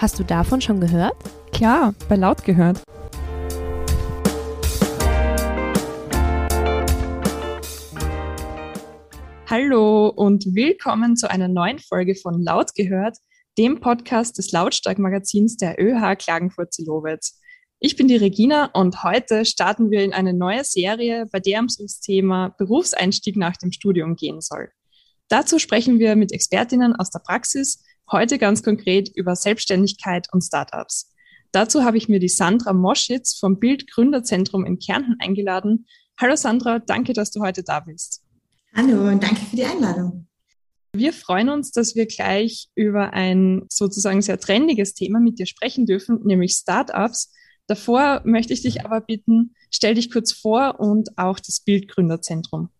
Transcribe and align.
Hast 0.00 0.20
du 0.20 0.22
davon 0.22 0.60
schon 0.60 0.78
gehört? 0.78 1.16
Klar, 1.50 1.92
bei 2.08 2.14
laut 2.14 2.44
gehört. 2.44 2.80
Hallo 9.48 10.10
und 10.10 10.54
willkommen 10.54 11.16
zu 11.16 11.28
einer 11.28 11.48
neuen 11.48 11.80
Folge 11.80 12.14
von 12.14 12.40
Laut 12.40 12.76
gehört, 12.76 13.16
dem 13.58 13.80
Podcast 13.80 14.38
des 14.38 14.52
Lautstark-Magazins 14.52 15.56
der 15.56 15.82
ÖH 15.82 16.14
Klagenfurt-Zillowitz. 16.14 17.40
Ich 17.80 17.96
bin 17.96 18.06
die 18.06 18.14
Regina 18.14 18.66
und 18.66 19.02
heute 19.02 19.44
starten 19.44 19.90
wir 19.90 20.04
in 20.04 20.12
eine 20.12 20.32
neue 20.32 20.62
Serie, 20.62 21.26
bei 21.26 21.40
der 21.40 21.64
es 21.64 21.76
ums 21.76 21.98
Thema 21.98 22.54
Berufseinstieg 22.56 23.36
nach 23.36 23.56
dem 23.56 23.72
Studium 23.72 24.14
gehen 24.14 24.40
soll. 24.40 24.70
Dazu 25.28 25.58
sprechen 25.58 25.98
wir 25.98 26.14
mit 26.14 26.30
Expertinnen 26.30 26.94
aus 26.94 27.10
der 27.10 27.18
Praxis, 27.18 27.82
heute 28.10 28.38
ganz 28.38 28.62
konkret 28.62 29.10
über 29.14 29.36
Selbstständigkeit 29.36 30.28
und 30.32 30.42
Startups. 30.42 31.12
Dazu 31.52 31.82
habe 31.82 31.96
ich 31.96 32.08
mir 32.08 32.20
die 32.20 32.28
Sandra 32.28 32.72
Moschitz 32.72 33.38
vom 33.38 33.58
Bild 33.58 33.90
Gründerzentrum 33.90 34.66
in 34.66 34.78
Kärnten 34.78 35.16
eingeladen. 35.18 35.86
Hallo 36.20 36.36
Sandra, 36.36 36.78
danke, 36.78 37.12
dass 37.12 37.30
du 37.30 37.40
heute 37.40 37.62
da 37.62 37.80
bist. 37.80 38.22
Hallo 38.74 39.08
und 39.08 39.22
danke 39.22 39.40
für 39.46 39.56
die 39.56 39.64
Einladung. 39.64 40.26
Wir 40.92 41.12
freuen 41.12 41.48
uns, 41.48 41.70
dass 41.70 41.94
wir 41.94 42.06
gleich 42.06 42.68
über 42.74 43.12
ein 43.12 43.66
sozusagen 43.68 44.22
sehr 44.22 44.40
trendiges 44.40 44.94
Thema 44.94 45.20
mit 45.20 45.38
dir 45.38 45.46
sprechen 45.46 45.86
dürfen, 45.86 46.20
nämlich 46.24 46.52
Startups. 46.52 47.32
Davor 47.66 48.22
möchte 48.24 48.52
ich 48.52 48.62
dich 48.62 48.84
aber 48.84 49.00
bitten, 49.00 49.54
stell 49.70 49.94
dich 49.94 50.10
kurz 50.10 50.32
vor 50.32 50.80
und 50.80 51.16
auch 51.18 51.38
das 51.38 51.60
Bildgründerzentrum. 51.60 52.70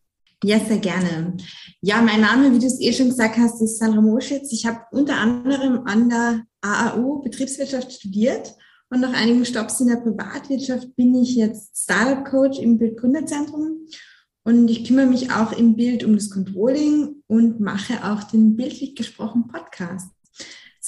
Ja, 0.45 0.60
sehr 0.60 0.78
gerne. 0.78 1.37
Ja, 1.80 2.01
mein 2.01 2.20
Name, 2.20 2.52
wie 2.52 2.60
du 2.60 2.66
es 2.66 2.80
eh 2.80 2.92
schon 2.92 3.09
gesagt 3.09 3.37
hast, 3.38 3.60
ist 3.60 3.78
Sandra 3.78 4.01
Moschitz. 4.01 4.52
Ich 4.52 4.66
habe 4.66 4.80
unter 4.92 5.16
anderem 5.16 5.84
an 5.84 6.09
der 6.09 6.45
AAU 6.61 7.23
Betriebswirtschaft 7.23 7.92
studiert 7.92 8.55
und 8.88 9.01
nach 9.01 9.14
einigen 9.14 9.45
Stopps 9.45 9.80
in 9.80 9.88
der 9.88 9.97
Privatwirtschaft 9.97 10.95
bin 10.95 11.14
ich 11.17 11.34
jetzt 11.34 11.77
Startup 11.77 12.25
Coach 12.25 12.58
im 12.61 12.78
Bildgründerzentrum 12.78 13.86
und 14.45 14.69
ich 14.69 14.84
kümmere 14.84 15.06
mich 15.06 15.33
auch 15.33 15.53
im 15.53 15.75
Bild 15.75 16.05
um 16.05 16.14
das 16.14 16.30
Controlling 16.30 17.23
und 17.27 17.61
mache 17.61 18.05
auch 18.05 18.23
den 18.23 18.56
bildlich 18.56 18.95
gesprochenen 18.95 19.48
Podcast 19.48 20.08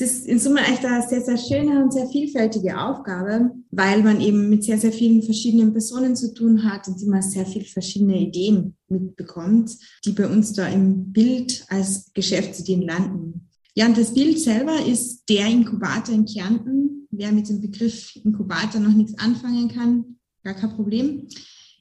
es 0.00 0.12
ist 0.12 0.26
in 0.26 0.38
Summe 0.38 0.60
echt 0.60 0.84
eine 0.84 1.06
sehr, 1.06 1.20
sehr 1.20 1.36
schöne 1.36 1.82
und 1.82 1.92
sehr 1.92 2.08
vielfältige 2.08 2.78
Aufgabe, 2.78 3.50
weil 3.70 4.02
man 4.02 4.20
eben 4.20 4.48
mit 4.48 4.64
sehr, 4.64 4.78
sehr 4.78 4.92
vielen 4.92 5.22
verschiedenen 5.22 5.72
Personen 5.72 6.16
zu 6.16 6.32
tun 6.32 6.64
hat 6.64 6.88
und 6.88 7.02
immer 7.02 7.22
sehr 7.22 7.46
viele 7.46 7.64
verschiedene 7.64 8.18
Ideen 8.18 8.76
mitbekommt, 8.88 9.76
die 10.04 10.12
bei 10.12 10.26
uns 10.26 10.52
da 10.52 10.66
im 10.68 11.12
Bild 11.12 11.64
als 11.68 12.12
Geschäftsideen 12.14 12.82
landen. 12.82 13.48
Ja, 13.74 13.86
und 13.86 13.96
das 13.96 14.14
Bild 14.14 14.38
selber 14.40 14.84
ist 14.84 15.24
der 15.28 15.46
Inkubator 15.46 16.14
in 16.14 16.24
Kärnten. 16.24 17.06
Wer 17.10 17.32
mit 17.32 17.48
dem 17.48 17.60
Begriff 17.60 18.16
Inkubator 18.24 18.80
noch 18.80 18.94
nichts 18.94 19.18
anfangen 19.18 19.68
kann, 19.68 20.16
gar 20.42 20.54
kein 20.54 20.70
Problem. 20.70 21.28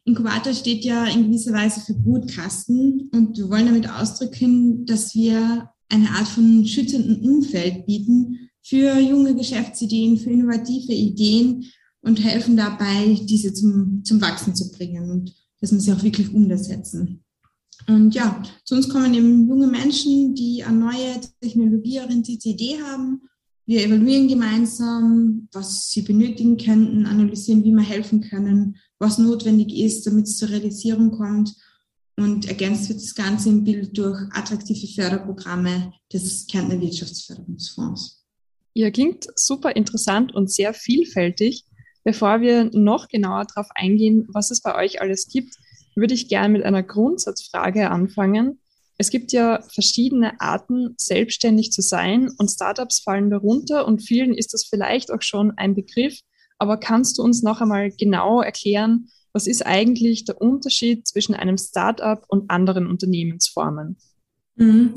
Inkubator 0.06 0.54
steht 0.54 0.84
ja 0.86 1.06
in 1.06 1.26
gewisser 1.26 1.54
Weise 1.54 1.82
für 1.82 1.94
Brutkasten 1.94 3.10
und 3.14 3.38
wir 3.38 3.50
wollen 3.50 3.68
damit 3.68 3.90
ausdrücken, 3.90 4.86
dass 4.86 5.14
wir 5.14 5.70
eine 5.90 6.10
Art 6.12 6.28
von 6.28 6.66
schützenden 6.66 7.22
Umfeld 7.22 7.86
bieten 7.86 8.50
für 8.62 9.00
junge 9.00 9.36
Geschäftsideen, 9.36 10.18
für 10.18 10.30
innovative 10.30 10.94
Ideen 10.94 11.66
und 12.02 12.24
helfen 12.24 12.56
dabei, 12.56 13.20
diese 13.24 13.54
zum, 13.54 14.04
zum 14.04 14.22
Wachsen 14.22 14.56
zu 14.56 14.72
bringen 14.72 15.10
und 15.10 15.34
dass 15.60 15.72
wir 15.72 15.80
sie 15.80 15.92
auch 15.92 16.04
wirklich 16.04 16.34
umsetzen. 16.34 17.24
Und 17.88 18.14
ja, 18.14 18.42
zu 18.64 18.76
uns 18.76 18.88
kommen 18.88 19.14
eben 19.14 19.48
junge 19.48 19.68
Menschen, 19.68 20.36
die 20.36 20.64
eine 20.64 20.78
neue 20.78 21.20
technologieorientierte 21.42 22.50
Idee 22.50 22.80
haben. 22.82 23.22
Wir 23.66 23.84
evaluieren 23.84 24.28
gemeinsam, 24.28 25.48
was 25.52 25.90
sie 25.90 26.02
benötigen 26.02 26.58
könnten, 26.58 27.06
analysieren, 27.06 27.64
wie 27.64 27.72
wir 27.72 27.84
helfen 27.84 28.22
können, 28.22 28.78
was 29.00 29.18
notwendig 29.18 29.76
ist, 29.76 30.06
damit 30.06 30.28
es 30.28 30.38
zur 30.38 30.50
Realisierung 30.50 31.12
kommt 31.12 31.56
und 32.20 32.48
ergänzt 32.48 32.90
wird 32.90 33.02
das 33.02 33.16
Ganze 33.16 33.50
im 33.50 33.64
Bild 33.64 33.98
durch 33.98 34.20
attraktive 34.32 34.88
Förderprogramme 34.88 35.94
des 36.12 36.48
Kärntner 36.48 36.80
Wirtschaftsförderungsfonds. 36.80 38.26
Ja, 38.74 38.92
klingt 38.92 39.28
super 39.36 39.76
interessant 39.76 40.34
und 40.34 40.52
sehr 40.52 40.74
vielfältig. 40.74 41.66
Bevor 42.04 42.42
wir 42.42 42.70
noch 42.74 43.08
genauer 43.08 43.46
darauf 43.46 43.68
eingehen, 43.76 44.28
was 44.30 44.52
es 44.52 44.62
bei 44.62 44.76
euch 44.76 45.02
alles 45.02 45.28
gibt, 45.28 45.56
würde 45.96 46.14
ich 46.14 46.30
gerne 46.30 46.50
mit 46.50 46.64
einer 46.64 46.84
Grundsatzfrage 46.84 47.90
anfangen. 47.90 48.60
Es 48.98 49.10
gibt 49.10 49.32
ja 49.32 49.62
verschiedene 49.74 50.40
Arten, 50.42 50.96
selbstständig 50.98 51.72
zu 51.72 51.82
sein 51.82 52.30
und 52.38 52.50
Startups 52.50 53.00
fallen 53.00 53.30
darunter 53.30 53.88
und 53.88 54.02
vielen 54.02 54.34
ist 54.34 54.54
das 54.54 54.66
vielleicht 54.66 55.12
auch 55.12 55.22
schon 55.22 55.52
ein 55.58 55.76
Begriff. 55.76 56.20
Aber 56.58 56.78
kannst 56.78 57.18
du 57.18 57.24
uns 57.24 57.42
noch 57.42 57.62
einmal 57.62 57.92
genau 57.92 58.42
erklären, 58.42 59.10
was 59.34 59.48
ist 59.48 59.66
eigentlich 59.66 60.26
der 60.26 60.42
Unterschied 60.42 61.08
zwischen 61.08 61.36
einem 61.36 61.58
Startup 61.58 62.24
und 62.28 62.50
anderen 62.50 62.88
Unternehmensformen? 62.88 63.98
Mhm. 64.56 64.94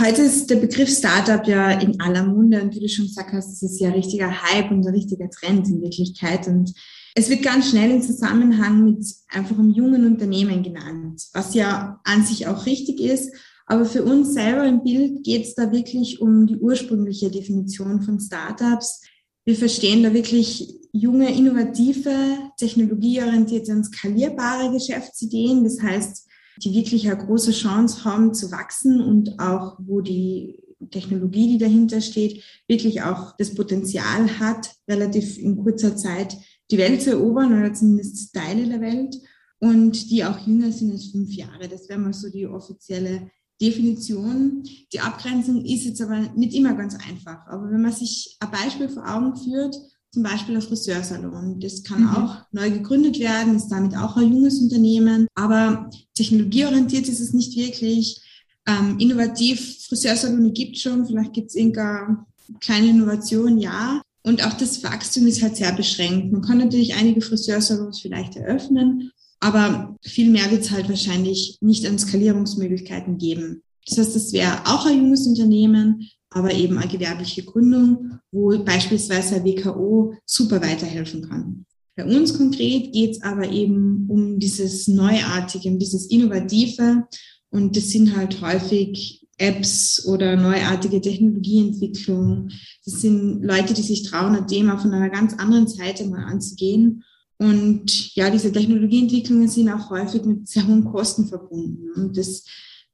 Heute 0.00 0.22
ist 0.22 0.50
der 0.50 0.56
Begriff 0.56 0.90
Startup 0.90 1.46
ja 1.46 1.70
in 1.70 2.00
aller 2.00 2.24
Munde 2.24 2.60
und 2.60 2.74
wie 2.74 2.80
du 2.80 2.88
schon 2.88 3.06
gesagt 3.06 3.32
hast, 3.32 3.52
das 3.52 3.70
ist 3.70 3.80
ja 3.80 3.90
richtiger 3.90 4.42
Hype 4.42 4.70
und 4.70 4.84
ein 4.84 4.94
richtiger 4.94 5.30
Trend 5.30 5.68
in 5.68 5.80
Wirklichkeit 5.80 6.48
und 6.48 6.72
es 7.18 7.30
wird 7.30 7.42
ganz 7.42 7.70
schnell 7.70 7.92
im 7.92 8.02
Zusammenhang 8.02 8.84
mit 8.84 9.06
einfach 9.30 9.58
einem 9.58 9.70
jungen 9.70 10.04
Unternehmen 10.04 10.62
genannt, 10.62 11.22
was 11.32 11.54
ja 11.54 11.98
an 12.04 12.26
sich 12.26 12.46
auch 12.46 12.66
richtig 12.66 13.00
ist. 13.00 13.32
Aber 13.64 13.86
für 13.86 14.04
uns 14.04 14.34
selber 14.34 14.66
im 14.66 14.82
Bild 14.82 15.24
geht 15.24 15.44
es 15.44 15.54
da 15.54 15.72
wirklich 15.72 16.20
um 16.20 16.46
die 16.46 16.56
ursprüngliche 16.56 17.30
Definition 17.30 18.02
von 18.02 18.20
Startups. 18.20 19.00
Wir 19.46 19.56
verstehen 19.56 20.02
da 20.02 20.12
wirklich 20.12 20.68
junge, 20.98 21.34
innovative, 21.34 22.12
technologieorientierte 22.56 23.72
und 23.72 23.84
skalierbare 23.84 24.72
Geschäftsideen. 24.72 25.64
Das 25.64 25.80
heißt, 25.80 26.26
die 26.58 26.72
wirklich 26.72 27.08
eine 27.08 27.18
große 27.18 27.52
Chance 27.52 28.04
haben 28.04 28.34
zu 28.34 28.50
wachsen 28.50 29.00
und 29.00 29.38
auch, 29.38 29.78
wo 29.78 30.00
die 30.00 30.62
Technologie, 30.90 31.48
die 31.48 31.58
dahinter 31.58 32.00
steht, 32.00 32.42
wirklich 32.68 33.02
auch 33.02 33.36
das 33.36 33.54
Potenzial 33.54 34.38
hat, 34.38 34.70
relativ 34.88 35.38
in 35.38 35.56
kurzer 35.56 35.96
Zeit 35.96 36.36
die 36.70 36.78
Welt 36.78 37.02
zu 37.02 37.10
erobern 37.10 37.58
oder 37.58 37.72
zumindest 37.72 38.34
Teile 38.34 38.68
der 38.68 38.80
Welt 38.80 39.16
und 39.58 40.10
die 40.10 40.24
auch 40.24 40.38
jünger 40.46 40.72
sind 40.72 40.92
als 40.92 41.10
fünf 41.10 41.32
Jahre. 41.32 41.68
Das 41.68 41.88
wäre 41.88 41.98
mal 41.98 42.12
so 42.12 42.30
die 42.30 42.46
offizielle 42.46 43.30
Definition. 43.60 44.62
Die 44.92 45.00
Abgrenzung 45.00 45.64
ist 45.64 45.84
jetzt 45.84 46.02
aber 46.02 46.20
nicht 46.34 46.54
immer 46.54 46.74
ganz 46.74 46.94
einfach. 46.94 47.46
Aber 47.46 47.70
wenn 47.70 47.82
man 47.82 47.92
sich 47.92 48.36
ein 48.40 48.50
Beispiel 48.50 48.88
vor 48.88 49.08
Augen 49.08 49.36
führt, 49.36 49.76
zum 50.16 50.22
Beispiel 50.22 50.54
ein 50.54 50.62
Friseursalon. 50.62 51.60
Das 51.60 51.82
kann 51.82 52.04
mhm. 52.04 52.08
auch 52.08 52.36
neu 52.50 52.70
gegründet 52.70 53.18
werden, 53.18 53.54
ist 53.54 53.68
damit 53.68 53.94
auch 53.94 54.16
ein 54.16 54.32
junges 54.32 54.58
Unternehmen. 54.58 55.26
Aber 55.34 55.90
technologieorientiert 56.14 57.06
ist 57.06 57.20
es 57.20 57.34
nicht 57.34 57.54
wirklich. 57.54 58.22
Ähm, 58.66 58.98
innovativ, 58.98 59.84
Friseursalone 59.86 60.52
gibt 60.52 60.76
es 60.76 60.82
schon, 60.82 61.04
vielleicht 61.04 61.34
gibt 61.34 61.50
es 61.50 61.54
irgendeine 61.54 62.24
kleine 62.60 62.88
Innovation, 62.88 63.58
ja. 63.58 64.00
Und 64.22 64.42
auch 64.42 64.54
das 64.54 64.82
Wachstum 64.82 65.26
ist 65.26 65.42
halt 65.42 65.56
sehr 65.56 65.72
beschränkt. 65.72 66.32
Man 66.32 66.40
kann 66.40 66.56
natürlich 66.56 66.94
einige 66.94 67.20
Friseursalons 67.20 68.00
vielleicht 68.00 68.36
eröffnen, 68.36 69.12
aber 69.40 69.98
viel 70.00 70.30
mehr 70.30 70.50
wird 70.50 70.62
es 70.62 70.70
halt 70.70 70.88
wahrscheinlich 70.88 71.58
nicht 71.60 71.86
an 71.86 71.98
Skalierungsmöglichkeiten 71.98 73.18
geben. 73.18 73.62
Das 73.86 73.98
heißt, 73.98 74.16
es 74.16 74.32
wäre 74.32 74.60
auch 74.66 74.86
ein 74.86 74.98
junges 74.98 75.26
Unternehmen, 75.26 76.08
aber 76.30 76.52
eben 76.52 76.78
eine 76.78 76.90
gewerbliche 76.90 77.44
Gründung, 77.44 78.18
wo 78.32 78.58
beispielsweise 78.58 79.36
ein 79.36 79.44
WKO 79.44 80.14
super 80.24 80.60
weiterhelfen 80.60 81.22
kann. 81.28 81.64
Bei 81.96 82.04
uns 82.04 82.36
konkret 82.36 82.92
geht 82.92 83.12
es 83.12 83.22
aber 83.22 83.50
eben 83.50 84.06
um 84.08 84.38
dieses 84.38 84.86
Neuartige, 84.86 85.70
um 85.70 85.78
dieses 85.78 86.06
Innovative. 86.06 87.04
Und 87.50 87.76
das 87.76 87.88
sind 87.88 88.14
halt 88.14 88.40
häufig 88.42 89.26
Apps 89.38 90.04
oder 90.06 90.36
neuartige 90.36 91.00
Technologieentwicklung. 91.00 92.50
Das 92.84 93.00
sind 93.00 93.42
Leute, 93.42 93.72
die 93.72 93.82
sich 93.82 94.02
trauen, 94.02 94.34
ein 94.34 94.46
Thema 94.46 94.78
von 94.78 94.92
einer 94.92 95.10
ganz 95.10 95.34
anderen 95.34 95.68
Seite 95.68 96.06
mal 96.06 96.24
anzugehen. 96.24 97.02
Und 97.38 98.14
ja, 98.14 98.30
diese 98.30 98.52
Technologieentwicklungen 98.52 99.48
sind 99.48 99.70
auch 99.70 99.90
häufig 99.90 100.24
mit 100.24 100.48
sehr 100.48 100.66
hohen 100.66 100.84
Kosten 100.84 101.26
verbunden. 101.26 101.92
Und 101.94 102.16
das 102.16 102.44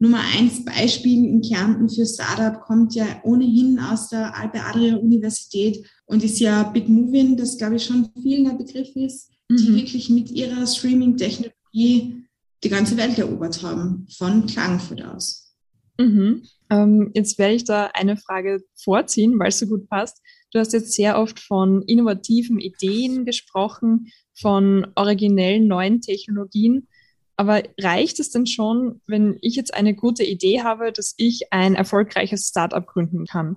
Nummer 0.02 0.18
eins 0.36 0.64
Beispiel 0.64 1.26
in 1.26 1.42
Kärnten 1.42 1.88
für 1.88 2.04
Startup 2.04 2.60
kommt 2.60 2.96
ja 2.96 3.20
ohnehin 3.22 3.78
aus 3.78 4.08
der 4.08 4.36
Alpe 4.36 4.60
Adria 4.60 4.96
Universität 4.96 5.86
und 6.06 6.24
ist 6.24 6.40
ja 6.40 6.64
Bitmovin, 6.64 7.36
das 7.36 7.56
glaube 7.56 7.76
ich 7.76 7.84
schon 7.84 8.10
vielen 8.20 8.48
ein 8.48 8.58
Begriff 8.58 8.88
ist, 8.96 9.30
mhm. 9.48 9.56
die 9.58 9.76
wirklich 9.76 10.10
mit 10.10 10.28
ihrer 10.32 10.66
Streaming-Technologie 10.66 12.24
die 12.64 12.68
ganze 12.68 12.96
Welt 12.96 13.16
erobert 13.16 13.62
haben, 13.62 14.08
von 14.18 14.46
Klagenfurt 14.46 15.04
aus. 15.04 15.54
Mhm. 15.98 16.42
Ähm, 16.68 17.12
jetzt 17.14 17.38
werde 17.38 17.54
ich 17.54 17.62
da 17.62 17.90
eine 17.94 18.16
Frage 18.16 18.64
vorziehen, 18.74 19.38
weil 19.38 19.50
es 19.50 19.60
so 19.60 19.68
gut 19.68 19.88
passt. 19.88 20.20
Du 20.50 20.58
hast 20.58 20.72
jetzt 20.72 20.94
sehr 20.94 21.16
oft 21.16 21.38
von 21.38 21.82
innovativen 21.82 22.58
Ideen 22.58 23.24
gesprochen, 23.24 24.08
von 24.34 24.84
originellen 24.96 25.68
neuen 25.68 26.00
Technologien. 26.00 26.88
Aber 27.36 27.62
reicht 27.80 28.20
es 28.20 28.30
denn 28.30 28.46
schon, 28.46 29.00
wenn 29.06 29.38
ich 29.40 29.56
jetzt 29.56 29.74
eine 29.74 29.94
gute 29.94 30.24
Idee 30.24 30.62
habe, 30.62 30.92
dass 30.92 31.14
ich 31.16 31.52
ein 31.52 31.74
erfolgreiches 31.74 32.48
Startup 32.48 32.86
gründen 32.86 33.26
kann? 33.26 33.56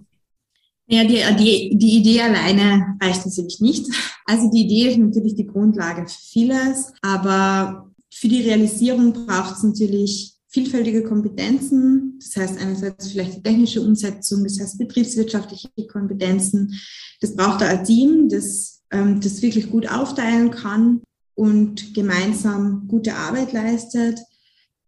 Ja, 0.87 1.03
die, 1.03 1.21
die, 1.37 1.77
die 1.77 1.97
Idee 1.97 2.21
alleine 2.21 2.97
reicht 3.01 3.25
natürlich 3.25 3.59
nicht. 3.59 3.87
Also 4.25 4.49
die 4.51 4.61
Idee 4.61 4.89
ist 4.89 4.97
natürlich 4.97 5.35
die 5.35 5.47
Grundlage 5.47 6.07
für 6.07 6.19
vieles, 6.31 6.93
aber 7.01 7.91
für 8.13 8.27
die 8.27 8.41
Realisierung 8.41 9.13
braucht 9.13 9.57
es 9.57 9.63
natürlich 9.63 10.35
vielfältige 10.47 11.03
Kompetenzen. 11.03 12.19
Das 12.19 12.35
heißt 12.35 12.59
einerseits 12.59 13.11
vielleicht 13.11 13.37
die 13.37 13.43
technische 13.43 13.81
Umsetzung, 13.81 14.43
das 14.43 14.59
heißt 14.59 14.77
betriebswirtschaftliche 14.77 15.69
Kompetenzen. 15.91 16.79
Das 17.19 17.35
braucht 17.35 17.61
ein 17.63 17.83
Team, 17.83 18.29
das 18.29 18.75
ähm, 18.91 19.19
das 19.19 19.41
wirklich 19.41 19.69
gut 19.69 19.89
aufteilen 19.89 20.51
kann 20.51 21.01
und 21.35 21.93
gemeinsam 21.93 22.87
gute 22.87 23.13
Arbeit 23.13 23.53
leistet. 23.53 24.19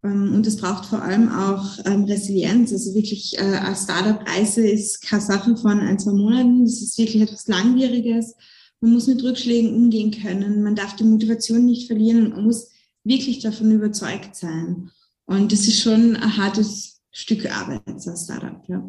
Ähm, 0.03 0.33
und 0.33 0.47
es 0.47 0.57
braucht 0.57 0.85
vor 0.85 1.01
allem 1.01 1.29
auch 1.29 1.77
ähm, 1.85 2.05
Resilienz. 2.05 2.71
Also 2.71 2.95
wirklich, 2.95 3.37
äh, 3.37 3.41
eine 3.41 3.75
Startup-Reise 3.75 4.67
ist 4.67 5.01
keine 5.01 5.21
Sache 5.21 5.55
von 5.57 5.79
ein, 5.79 5.99
zwei 5.99 6.13
Monaten. 6.13 6.63
Das 6.63 6.81
ist 6.81 6.97
wirklich 6.97 7.21
etwas 7.21 7.47
Langwieriges. 7.47 8.35
Man 8.79 8.93
muss 8.93 9.07
mit 9.07 9.23
Rückschlägen 9.23 9.73
umgehen 9.73 10.11
können. 10.11 10.63
Man 10.63 10.75
darf 10.75 10.95
die 10.95 11.03
Motivation 11.03 11.65
nicht 11.65 11.87
verlieren 11.87 12.27
und 12.27 12.33
man 12.33 12.45
muss 12.45 12.69
wirklich 13.03 13.39
davon 13.39 13.71
überzeugt 13.71 14.35
sein. 14.35 14.91
Und 15.25 15.51
das 15.51 15.67
ist 15.67 15.81
schon 15.81 16.15
ein 16.15 16.37
hartes 16.37 17.01
Stück 17.11 17.49
Arbeit 17.51 17.81
als 17.87 18.23
Startup, 18.23 18.61
ja. 18.67 18.87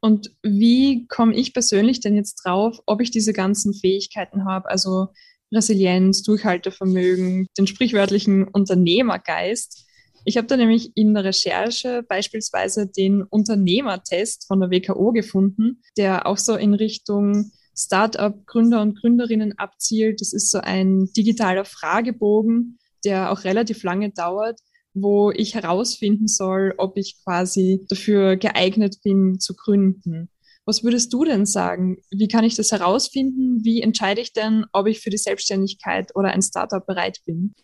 Und 0.00 0.32
wie 0.42 1.08
komme 1.08 1.34
ich 1.34 1.52
persönlich 1.52 1.98
denn 1.98 2.14
jetzt 2.14 2.36
drauf, 2.36 2.80
ob 2.86 3.00
ich 3.00 3.10
diese 3.10 3.32
ganzen 3.32 3.74
Fähigkeiten 3.74 4.44
habe? 4.44 4.68
Also 4.70 5.08
Resilienz, 5.52 6.22
Durchhaltevermögen, 6.22 7.46
den 7.56 7.66
sprichwörtlichen 7.66 8.46
Unternehmergeist. 8.48 9.86
Ich 10.24 10.36
habe 10.36 10.46
da 10.46 10.56
nämlich 10.56 10.92
in 10.94 11.14
der 11.14 11.24
Recherche 11.24 12.04
beispielsweise 12.06 12.86
den 12.86 13.22
Unternehmertest 13.22 14.46
von 14.46 14.60
der 14.60 14.70
WKO 14.70 15.12
gefunden, 15.12 15.82
der 15.96 16.26
auch 16.26 16.38
so 16.38 16.54
in 16.56 16.74
Richtung 16.74 17.52
Startup-Gründer 17.76 18.82
und 18.82 18.98
Gründerinnen 19.00 19.56
abzielt. 19.58 20.20
Das 20.20 20.32
ist 20.32 20.50
so 20.50 20.58
ein 20.58 21.10
digitaler 21.16 21.64
Fragebogen, 21.64 22.78
der 23.04 23.30
auch 23.30 23.44
relativ 23.44 23.82
lange 23.84 24.10
dauert, 24.10 24.60
wo 24.94 25.30
ich 25.30 25.54
herausfinden 25.54 26.26
soll, 26.26 26.74
ob 26.76 26.96
ich 26.96 27.22
quasi 27.22 27.86
dafür 27.88 28.36
geeignet 28.36 28.98
bin 29.02 29.38
zu 29.38 29.54
gründen. 29.54 30.28
Was 30.68 30.84
würdest 30.84 31.14
du 31.14 31.24
denn 31.24 31.46
sagen? 31.46 31.96
Wie 32.10 32.28
kann 32.28 32.44
ich 32.44 32.54
das 32.54 32.72
herausfinden? 32.72 33.64
Wie 33.64 33.80
entscheide 33.80 34.20
ich 34.20 34.34
denn, 34.34 34.66
ob 34.74 34.86
ich 34.86 35.00
für 35.00 35.08
die 35.08 35.16
Selbstständigkeit 35.16 36.14
oder 36.14 36.28
ein 36.28 36.42
Startup 36.42 36.84
bereit 36.84 37.20
bin? 37.24 37.54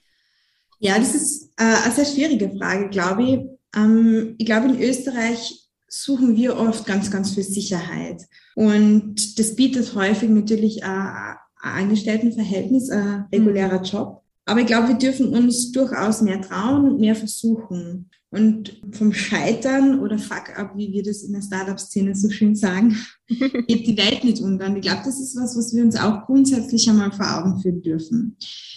Ja, 0.78 0.98
das 0.98 1.14
ist 1.14 1.50
äh, 1.58 1.64
eine 1.64 1.94
sehr 1.94 2.06
schwierige 2.06 2.56
Frage, 2.56 2.88
glaube 2.88 3.22
ich. 3.22 3.40
Ähm, 3.76 4.36
ich 4.38 4.46
glaube, 4.46 4.68
in 4.68 4.80
Österreich 4.80 5.68
suchen 5.86 6.34
wir 6.34 6.56
oft 6.56 6.86
ganz, 6.86 7.10
ganz 7.10 7.34
viel 7.34 7.42
Sicherheit. 7.42 8.22
Und 8.54 9.38
das 9.38 9.54
bietet 9.54 9.94
häufig 9.94 10.30
natürlich 10.30 10.82
ein, 10.82 11.36
ein 11.60 11.82
Angestelltenverhältnis, 11.82 12.88
ein 12.88 13.26
regulärer 13.30 13.80
mhm. 13.80 13.84
Job. 13.84 14.22
Aber 14.46 14.60
ich 14.60 14.66
glaube, 14.66 14.88
wir 14.88 14.98
dürfen 14.98 15.28
uns 15.28 15.72
durchaus 15.72 16.22
mehr 16.22 16.40
trauen 16.40 16.92
und 16.92 17.00
mehr 17.00 17.16
versuchen. 17.16 18.08
Und 18.34 18.80
vom 18.92 19.12
Scheitern 19.12 20.00
oder 20.00 20.18
Fuck-up, 20.18 20.72
wie 20.76 20.92
wir 20.92 21.02
das 21.02 21.22
in 21.22 21.32
der 21.32 21.42
Startup-Szene 21.42 22.14
so 22.14 22.28
schön 22.30 22.54
sagen, 22.56 22.96
geht 23.28 23.86
die 23.86 23.96
Welt 23.96 24.24
nicht 24.24 24.40
unter. 24.40 24.66
Und 24.66 24.76
ich 24.76 24.82
glaube, 24.82 25.02
das 25.04 25.20
ist 25.20 25.36
was, 25.36 25.56
was 25.56 25.74
wir 25.74 25.84
uns 25.84 25.96
auch 25.96 26.26
grundsätzlich 26.26 26.88
einmal 26.90 27.12
vor 27.12 27.38
Augen 27.38 27.60
führen 27.60 27.82
dürfen. 27.82 28.36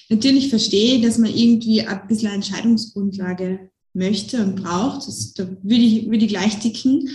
Natürlich 0.09 0.50
verstehe 0.50 0.95
ich, 0.95 1.01
dass 1.01 1.18
man 1.18 1.33
irgendwie 1.33 1.81
ein 1.81 2.07
bisschen 2.07 2.31
Entscheidungsgrundlage 2.31 3.69
möchte 3.94 4.44
und 4.44 4.62
braucht. 4.62 5.07
Das, 5.07 5.33
da 5.33 5.48
würde 5.63 5.83
ich, 5.83 6.06
würde 6.06 6.25
ich 6.25 6.30
gleich 6.30 6.59
ticken. 6.59 7.09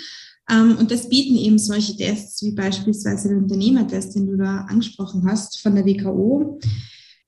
Ähm, 0.51 0.77
und 0.79 0.91
das 0.91 1.09
bieten 1.09 1.37
eben 1.37 1.59
solche 1.59 1.97
Tests 1.97 2.43
wie 2.43 2.53
beispielsweise 2.53 3.29
der 3.29 3.39
Unternehmertest, 3.39 4.15
den 4.15 4.27
du 4.27 4.37
da 4.37 4.67
angesprochen 4.69 5.25
hast 5.27 5.61
von 5.61 5.75
der 5.75 5.87
WKO. 5.87 6.59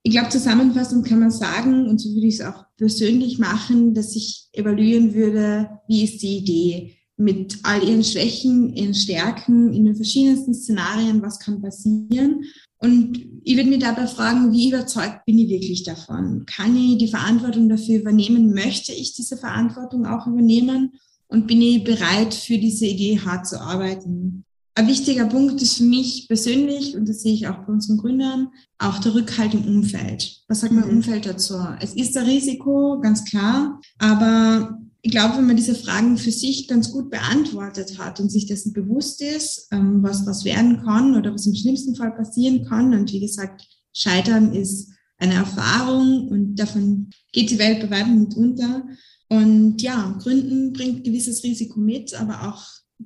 Ich 0.07 0.13
glaube, 0.13 0.29
zusammenfassend 0.29 1.07
kann 1.07 1.21
man 1.21 1.31
sagen, 1.31 1.89
und 1.89 1.99
so 1.99 2.15
würde 2.15 2.27
ich 2.27 2.35
es 2.35 2.41
auch 2.43 2.67
persönlich 2.77 3.39
machen, 3.39 3.95
dass 3.95 4.15
ich 4.15 4.49
evaluieren 4.53 5.15
würde, 5.15 5.71
wie 5.89 6.05
ist 6.05 6.23
die 6.23 6.37
Idee 6.37 6.97
mit 7.17 7.59
all 7.63 7.83
ihren 7.83 8.05
Schwächen, 8.05 8.75
ihren 8.75 8.93
Stärken, 8.93 9.73
in 9.73 9.87
den 9.87 9.97
verschiedensten 9.97 10.53
Szenarien, 10.53 11.23
was 11.23 11.39
kann 11.39 11.63
passieren. 11.63 12.45
Und 12.77 13.19
ich 13.45 13.57
würde 13.57 13.71
mich 13.71 13.79
dabei 13.79 14.07
fragen, 14.07 14.53
wie 14.53 14.69
überzeugt 14.69 15.25
bin 15.25 15.39
ich 15.39 15.49
wirklich 15.49 15.85
davon? 15.85 16.45
Kann 16.45 16.77
ich 16.77 16.99
die 16.99 17.09
Verantwortung 17.09 17.71
dafür 17.71 18.01
übernehmen? 18.01 18.53
Möchte 18.53 18.93
ich 18.93 19.15
diese 19.15 19.39
Verantwortung 19.39 20.05
auch 20.05 20.27
übernehmen? 20.27 20.93
Und 21.29 21.47
bin 21.47 21.63
ich 21.63 21.83
bereit, 21.83 22.35
für 22.35 22.59
diese 22.59 22.85
Idee 22.85 23.21
hart 23.21 23.47
zu 23.47 23.59
arbeiten? 23.59 24.44
Ein 24.77 24.89
wichtiger 24.89 25.27
Punkt 25.27 25.63
ist 25.63 25.77
für 25.77 25.85
mich 25.85 26.27
persönlich, 26.27 26.97
und 26.97 27.09
das 27.09 27.23
sehe 27.23 27.33
ich 27.33 27.47
auch 27.47 27.65
bei 27.65 27.73
unseren 27.73 27.97
Gründern, 27.97 28.49
auch 28.79 28.99
der 28.99 29.15
Rückhalt 29.15 29.55
im 29.55 29.65
Umfeld. 29.67 30.43
Was 30.49 30.61
sagt 30.61 30.73
mein 30.73 30.89
mhm. 30.89 30.97
Umfeld 30.97 31.27
dazu? 31.27 31.55
Es 31.81 31.95
ist 31.95 32.17
ein 32.17 32.27
Risiko, 32.27 33.01
ganz 33.01 33.25
klar, 33.25 33.81
aber 33.99 34.81
ich 35.01 35.13
glaube, 35.13 35.37
wenn 35.37 35.47
man 35.47 35.57
diese 35.57 35.77
Fragen 35.77 36.17
für 36.17 36.33
sich 36.33 36.67
ganz 36.67 36.91
gut 36.91 37.11
beantwortet 37.11 37.99
hat 37.99 38.19
und 38.19 38.33
sich 38.33 38.47
dessen 38.47 38.73
bewusst 38.73 39.23
ist, 39.23 39.69
ähm, 39.71 40.03
was 40.03 40.27
was 40.27 40.45
werden 40.45 40.83
kann 40.83 41.15
oder 41.15 41.33
was 41.33 41.47
im 41.47 41.55
schlimmsten 41.55 41.95
Fall 41.95 42.11
passieren 42.13 42.65
kann, 42.65 42.95
und 42.95 43.13
wie 43.13 43.21
gesagt, 43.21 43.69
Scheitern 43.93 44.55
ist 44.55 44.91
eine 45.19 45.35
Erfahrung 45.35 46.29
und 46.29 46.57
davon 46.57 47.11
geht 47.33 47.51
die 47.51 47.59
Welt 47.61 47.81
bei 47.81 47.99
weitem 47.99 48.25
nicht 48.25 48.37
unter. 48.37 48.89
Und 49.29 49.81
ja, 49.81 50.17
Gründen 50.21 50.73
bringt 50.73 51.05
gewisses 51.05 51.45
Risiko 51.45 51.79
mit, 51.79 52.15
aber 52.15 52.49
auch 52.49 52.65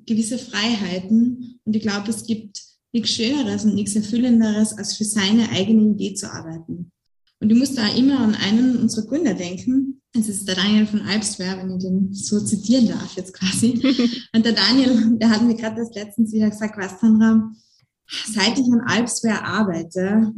gewisse 0.09 0.39
Freiheiten. 0.39 1.61
Und 1.65 1.77
ich 1.77 1.83
glaube, 1.83 2.11
es 2.11 2.27
gibt 2.27 2.61
nichts 2.93 3.11
Schöneres 3.11 3.65
und 3.65 3.75
nichts 3.75 3.95
Erfüllenderes, 3.95 4.73
als 4.77 4.97
für 4.97 5.05
seine 5.05 5.51
eigene 5.51 5.93
Idee 5.93 6.15
zu 6.15 6.33
arbeiten. 6.33 6.91
Und 7.41 7.51
ich 7.51 7.59
muss 7.59 7.75
da 7.75 7.87
immer 7.89 8.19
an 8.21 8.35
einen 8.35 8.79
unserer 8.79 9.07
Gründer 9.07 9.35
denken. 9.35 10.01
Es 10.13 10.29
ist 10.29 10.49
der 10.49 10.57
Daniel 10.57 10.87
von 10.87 11.03
Alpswehr, 11.03 11.57
wenn 11.59 11.77
ich 11.77 11.83
den 11.83 12.13
so 12.13 12.41
zitieren 12.41 12.89
darf 12.89 13.15
jetzt 13.15 13.33
quasi. 13.33 13.81
Und 14.35 14.45
der 14.45 14.55
Daniel, 14.55 15.19
der 15.19 15.31
hat 15.31 15.43
mir 15.43 15.55
gerade 15.55 15.77
das 15.77 15.95
letztens 15.95 16.33
wieder 16.33 16.51
gesagt, 16.51 16.77
was 16.79 17.01
Sandra, 17.01 17.53
seit 18.09 18.59
ich 18.59 18.67
an 18.67 18.83
Alpswehr 18.87 19.45
arbeite, 19.45 20.33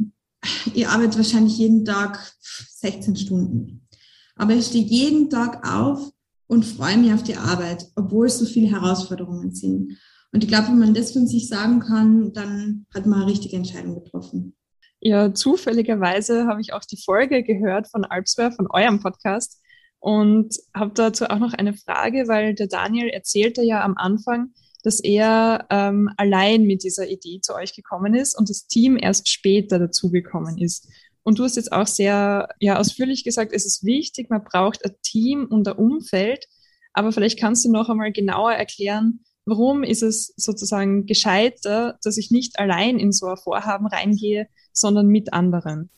ich 0.73 0.87
arbeite 0.87 1.17
wahrscheinlich 1.17 1.57
jeden 1.57 1.85
Tag 1.85 2.33
16 2.75 3.15
Stunden. 3.15 3.87
Aber 4.35 4.53
ich 4.53 4.67
stehe 4.67 4.85
jeden 4.85 5.29
Tag 5.29 5.67
auf 5.67 6.11
und 6.51 6.65
freue 6.65 6.97
mich 6.97 7.13
auf 7.13 7.23
die 7.23 7.37
Arbeit, 7.37 7.87
obwohl 7.95 8.27
es 8.27 8.37
so 8.37 8.45
viele 8.45 8.69
Herausforderungen 8.69 9.53
sind. 9.55 9.97
Und 10.33 10.43
ich 10.43 10.49
glaube, 10.49 10.67
wenn 10.67 10.79
man 10.79 10.93
das 10.93 11.13
von 11.13 11.25
sich 11.25 11.47
sagen 11.47 11.79
kann, 11.79 12.33
dann 12.33 12.85
hat 12.93 13.05
man 13.05 13.21
eine 13.21 13.31
richtige 13.31 13.55
Entscheidung 13.55 14.03
getroffen. 14.03 14.53
Ja, 14.99 15.33
zufälligerweise 15.33 16.47
habe 16.47 16.59
ich 16.59 16.73
auch 16.73 16.83
die 16.83 17.01
Folge 17.01 17.43
gehört 17.43 17.87
von 17.87 18.03
Alpswehr, 18.03 18.51
von 18.51 18.67
eurem 18.69 18.99
Podcast 18.99 19.61
und 19.99 20.53
habe 20.75 20.91
dazu 20.93 21.27
auch 21.27 21.39
noch 21.39 21.53
eine 21.53 21.73
Frage, 21.73 22.27
weil 22.27 22.53
der 22.53 22.67
Daniel 22.67 23.07
erzählte 23.07 23.63
ja 23.63 23.81
am 23.81 23.95
Anfang, 23.95 24.51
dass 24.83 24.99
er 24.99 25.67
ähm, 25.69 26.09
allein 26.17 26.63
mit 26.63 26.83
dieser 26.83 27.07
Idee 27.07 27.39
zu 27.39 27.55
euch 27.55 27.73
gekommen 27.73 28.13
ist 28.13 28.37
und 28.37 28.49
das 28.49 28.67
Team 28.67 28.97
erst 29.01 29.29
später 29.29 29.79
dazugekommen 29.79 30.57
ist. 30.57 30.89
Und 31.23 31.39
du 31.39 31.43
hast 31.43 31.55
jetzt 31.55 31.71
auch 31.71 31.87
sehr 31.87 32.49
ja, 32.59 32.77
ausführlich 32.77 33.23
gesagt, 33.23 33.53
es 33.53 33.65
ist 33.65 33.85
wichtig, 33.85 34.29
man 34.29 34.43
braucht 34.43 34.83
ein 34.85 34.95
Team 35.03 35.45
und 35.45 35.67
ein 35.67 35.77
Umfeld. 35.77 36.47
Aber 36.93 37.11
vielleicht 37.11 37.39
kannst 37.39 37.63
du 37.63 37.71
noch 37.71 37.89
einmal 37.89 38.11
genauer 38.11 38.53
erklären, 38.53 39.23
warum 39.45 39.83
ist 39.83 40.03
es 40.03 40.33
sozusagen 40.35 41.05
gescheiter, 41.05 41.97
dass 42.03 42.17
ich 42.17 42.31
nicht 42.31 42.59
allein 42.59 42.99
in 42.99 43.11
so 43.11 43.27
ein 43.27 43.37
Vorhaben 43.37 43.87
reingehe, 43.87 44.47
sondern 44.73 45.07
mit 45.07 45.33
anderen? 45.33 45.89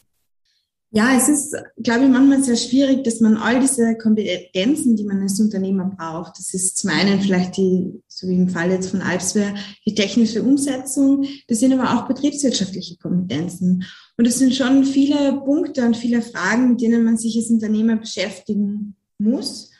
Ja, 0.95 1.17
es 1.17 1.27
ist, 1.27 1.55
glaube 1.81 2.03
ich, 2.03 2.11
manchmal 2.11 2.43
sehr 2.43 2.55
schwierig, 2.55 3.03
dass 3.03 3.19
man 3.19 3.35
all 3.35 3.59
diese 3.59 3.97
Kompetenzen, 3.97 4.95
die 4.95 5.03
man 5.03 5.23
als 5.23 5.39
Unternehmer 5.39 5.85
braucht, 5.85 6.37
das 6.37 6.53
ist 6.53 6.77
zum 6.77 6.91
einen 6.91 7.19
vielleicht 7.19 7.57
die, 7.57 7.99
so 8.07 8.27
wie 8.27 8.35
im 8.35 8.47
Fall 8.47 8.69
jetzt 8.69 8.91
von 8.91 9.01
Alpswehr, 9.01 9.55
die 9.87 9.95
technische 9.95 10.43
Umsetzung, 10.43 11.25
das 11.47 11.61
sind 11.61 11.73
aber 11.73 11.95
auch 11.95 12.07
betriebswirtschaftliche 12.07 12.97
Kompetenzen. 12.97 13.85
Und 14.17 14.27
es 14.27 14.37
sind 14.37 14.53
schon 14.53 14.85
viele 14.85 15.41
Punkte 15.43 15.83
und 15.83 15.97
viele 15.97 16.21
Fragen, 16.21 16.69
mit 16.69 16.81
denen 16.81 17.03
man 17.03 17.17
sich 17.17 17.35
als 17.37 17.49
Unternehmer 17.49 17.95
beschäftigen 17.95 18.95
muss. 19.17 19.71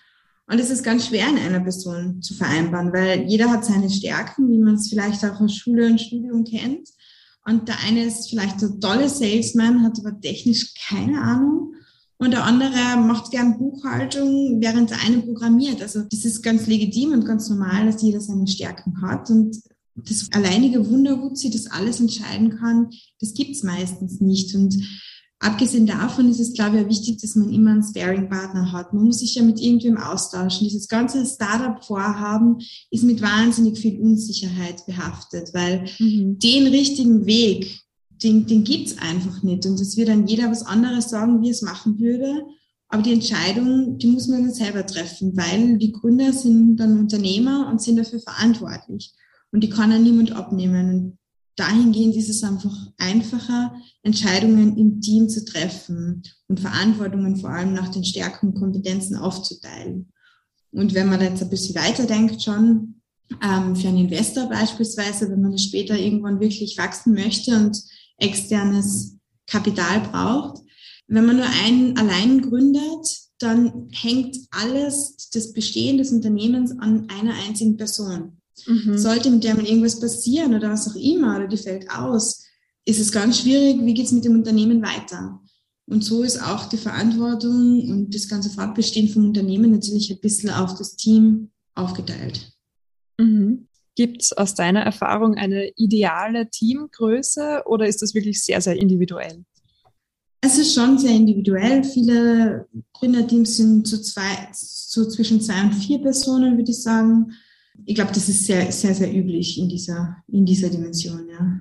Und 0.47 0.59
es 0.59 0.71
ist 0.71 0.81
ganz 0.81 1.05
schwer 1.05 1.29
in 1.29 1.37
einer 1.37 1.59
Person 1.59 2.23
zu 2.23 2.33
vereinbaren, 2.33 2.91
weil 2.91 3.29
jeder 3.29 3.51
hat 3.51 3.65
seine 3.65 3.91
Stärken, 3.91 4.49
wie 4.49 4.57
man 4.57 4.75
es 4.75 4.89
vielleicht 4.89 5.23
auch 5.23 5.39
aus 5.39 5.55
Schule 5.55 5.85
und 5.85 6.01
Studium 6.01 6.43
kennt. 6.43 6.89
Und 7.45 7.67
der 7.67 7.79
eine 7.85 8.05
ist 8.05 8.29
vielleicht 8.29 8.61
der 8.61 8.79
tolle 8.79 9.09
Salesman, 9.09 9.83
hat 9.83 9.99
aber 9.99 10.19
technisch 10.19 10.73
keine 10.87 11.21
Ahnung. 11.21 11.73
Und 12.17 12.31
der 12.31 12.45
andere 12.45 12.97
macht 12.97 13.31
gern 13.31 13.57
Buchhaltung, 13.57 14.61
während 14.61 14.91
der 14.91 15.01
eine 15.01 15.21
programmiert. 15.21 15.81
Also 15.81 16.03
das 16.03 16.23
ist 16.23 16.41
ganz 16.41 16.67
legitim 16.67 17.11
und 17.11 17.25
ganz 17.25 17.49
normal, 17.49 17.85
dass 17.85 18.01
jeder 18.01 18.21
seine 18.21 18.47
Stärken 18.47 19.01
hat. 19.01 19.29
Und 19.29 19.59
das 19.95 20.29
alleinige 20.31 20.89
Wunder, 20.89 21.21
wo 21.21 21.35
sie 21.35 21.49
das 21.49 21.67
alles 21.67 21.99
entscheiden 21.99 22.57
kann, 22.57 22.89
das 23.19 23.33
gibt's 23.33 23.63
meistens 23.63 24.21
nicht. 24.21 24.55
Und 24.55 24.75
Abgesehen 25.43 25.85
davon 25.85 26.29
ist 26.29 26.39
es, 26.39 26.53
glaube 26.53 26.79
ich, 26.79 26.87
wichtig, 26.87 27.21
dass 27.21 27.35
man 27.35 27.51
immer 27.51 27.71
einen 27.71 27.83
Sparing-Partner 27.83 28.71
hat. 28.71 28.93
Man 28.93 29.03
muss 29.03 29.19
sich 29.19 29.35
ja 29.35 29.43
mit 29.43 29.59
irgendwem 29.59 29.97
austauschen. 29.97 30.65
Dieses 30.65 30.87
ganze 30.87 31.25
Startup-Vorhaben 31.25 32.59
ist 32.91 33.03
mit 33.03 33.21
wahnsinnig 33.21 33.77
viel 33.77 33.99
Unsicherheit 33.99 34.85
behaftet, 34.85 35.49
weil 35.53 35.85
mhm. 35.99 36.39
den 36.39 36.67
richtigen 36.67 37.25
Weg, 37.25 37.81
den, 38.23 38.47
den 38.47 38.63
gibt's 38.63 38.97
einfach 38.99 39.43
nicht. 39.43 39.65
Und 39.65 39.81
es 39.81 39.97
wird 39.97 40.07
dann 40.07 40.27
jeder 40.27 40.49
was 40.49 40.65
anderes 40.65 41.09
sagen, 41.09 41.41
wie 41.41 41.49
es 41.49 41.61
machen 41.61 41.99
würde. 41.99 42.45
Aber 42.87 43.01
die 43.01 43.11
Entscheidung, 43.11 43.97
die 43.97 44.07
muss 44.07 44.29
man 44.29 44.43
dann 44.43 44.53
selber 44.53 44.85
treffen, 44.85 45.35
weil 45.35 45.77
die 45.77 45.91
Gründer 45.91 46.31
sind 46.31 46.77
dann 46.77 46.97
Unternehmer 46.97 47.67
und 47.69 47.81
sind 47.81 47.97
dafür 47.97 48.21
verantwortlich. 48.21 49.11
Und 49.51 49.61
die 49.61 49.69
kann 49.69 49.91
ja 49.91 49.99
niemand 49.99 50.31
abnehmen 50.31 51.17
dahingehend 51.55 52.15
ist 52.15 52.29
es 52.29 52.43
einfach 52.43 52.75
einfacher, 52.97 53.75
Entscheidungen 54.01 54.77
im 54.77 55.01
Team 55.01 55.29
zu 55.29 55.45
treffen 55.45 56.23
und 56.47 56.59
Verantwortungen 56.59 57.37
vor 57.37 57.51
allem 57.51 57.73
nach 57.73 57.89
den 57.89 58.03
Stärken 58.03 58.49
und 58.49 58.55
Kompetenzen 58.55 59.15
aufzuteilen. 59.15 60.11
Und 60.71 60.93
wenn 60.93 61.09
man 61.09 61.21
jetzt 61.21 61.41
ein 61.43 61.49
bisschen 61.49 61.75
weiterdenkt 61.75 62.41
schon, 62.41 63.01
ähm, 63.41 63.75
für 63.75 63.87
einen 63.87 64.09
Investor 64.09 64.49
beispielsweise, 64.49 65.29
wenn 65.29 65.41
man 65.41 65.57
später 65.57 65.97
irgendwann 65.97 66.39
wirklich 66.39 66.77
wachsen 66.77 67.13
möchte 67.13 67.55
und 67.55 67.77
externes 68.17 69.17
Kapital 69.47 70.01
braucht, 70.01 70.61
wenn 71.07 71.25
man 71.25 71.37
nur 71.37 71.49
einen 71.63 71.97
allein 71.97 72.41
gründet, 72.41 73.23
dann 73.39 73.89
hängt 73.91 74.37
alles 74.51 75.29
das 75.33 75.53
Bestehen 75.53 75.97
des 75.97 76.11
Unternehmens 76.11 76.71
an 76.79 77.07
einer 77.09 77.33
einzigen 77.45 77.77
Person. 77.77 78.41
Mhm. 78.67 78.97
Sollte 78.97 79.29
mit 79.29 79.43
der 79.43 79.55
mal 79.55 79.65
irgendwas 79.65 79.99
passieren 79.99 80.53
oder 80.53 80.71
was 80.71 80.89
auch 80.89 80.95
immer 80.95 81.37
oder 81.37 81.47
die 81.47 81.57
fällt 81.57 81.89
aus, 81.89 82.45
ist 82.85 82.99
es 82.99 83.11
ganz 83.11 83.39
schwierig, 83.39 83.77
wie 83.81 83.93
geht 83.93 84.05
es 84.05 84.11
mit 84.11 84.25
dem 84.25 84.33
Unternehmen 84.33 84.81
weiter? 84.81 85.39
Und 85.85 86.03
so 86.03 86.23
ist 86.23 86.41
auch 86.41 86.65
die 86.65 86.77
Verantwortung 86.77 87.89
und 87.89 88.15
das 88.15 88.27
ganze 88.27 88.49
Fortbestehen 88.49 89.09
vom 89.09 89.25
Unternehmen 89.25 89.71
natürlich 89.71 90.11
ein 90.11 90.19
bisschen 90.19 90.49
auf 90.49 90.75
das 90.75 90.95
Team 90.95 91.51
aufgeteilt. 91.75 92.51
Mhm. 93.17 93.67
Gibt 93.95 94.23
es 94.23 94.33
aus 94.33 94.55
deiner 94.55 94.81
Erfahrung 94.81 95.35
eine 95.35 95.71
ideale 95.75 96.49
Teamgröße 96.49 97.63
oder 97.65 97.87
ist 97.87 98.01
das 98.01 98.15
wirklich 98.15 98.43
sehr, 98.43 98.59
sehr 98.59 98.75
individuell? 98.75 99.43
Es 100.41 100.57
ist 100.57 100.73
schon 100.73 100.97
sehr 100.97 101.11
individuell. 101.11 101.83
Viele 101.83 102.67
Gründerteams 102.93 103.57
sind 103.57 103.87
zu 103.87 104.01
zwei, 104.01 104.49
so 104.51 105.07
zwischen 105.07 105.41
zwei 105.41 105.61
und 105.61 105.73
vier 105.73 105.99
Personen, 105.99 106.57
würde 106.57 106.71
ich 106.71 106.81
sagen 106.81 107.33
ich 107.85 107.95
glaube, 107.95 108.11
das 108.13 108.29
ist 108.29 108.45
sehr, 108.45 108.71
sehr, 108.71 108.93
sehr 108.93 109.13
üblich 109.13 109.57
in 109.57 109.69
dieser, 109.69 110.17
in 110.27 110.45
dieser 110.45 110.69
Dimension, 110.69 111.27
ja. 111.29 111.59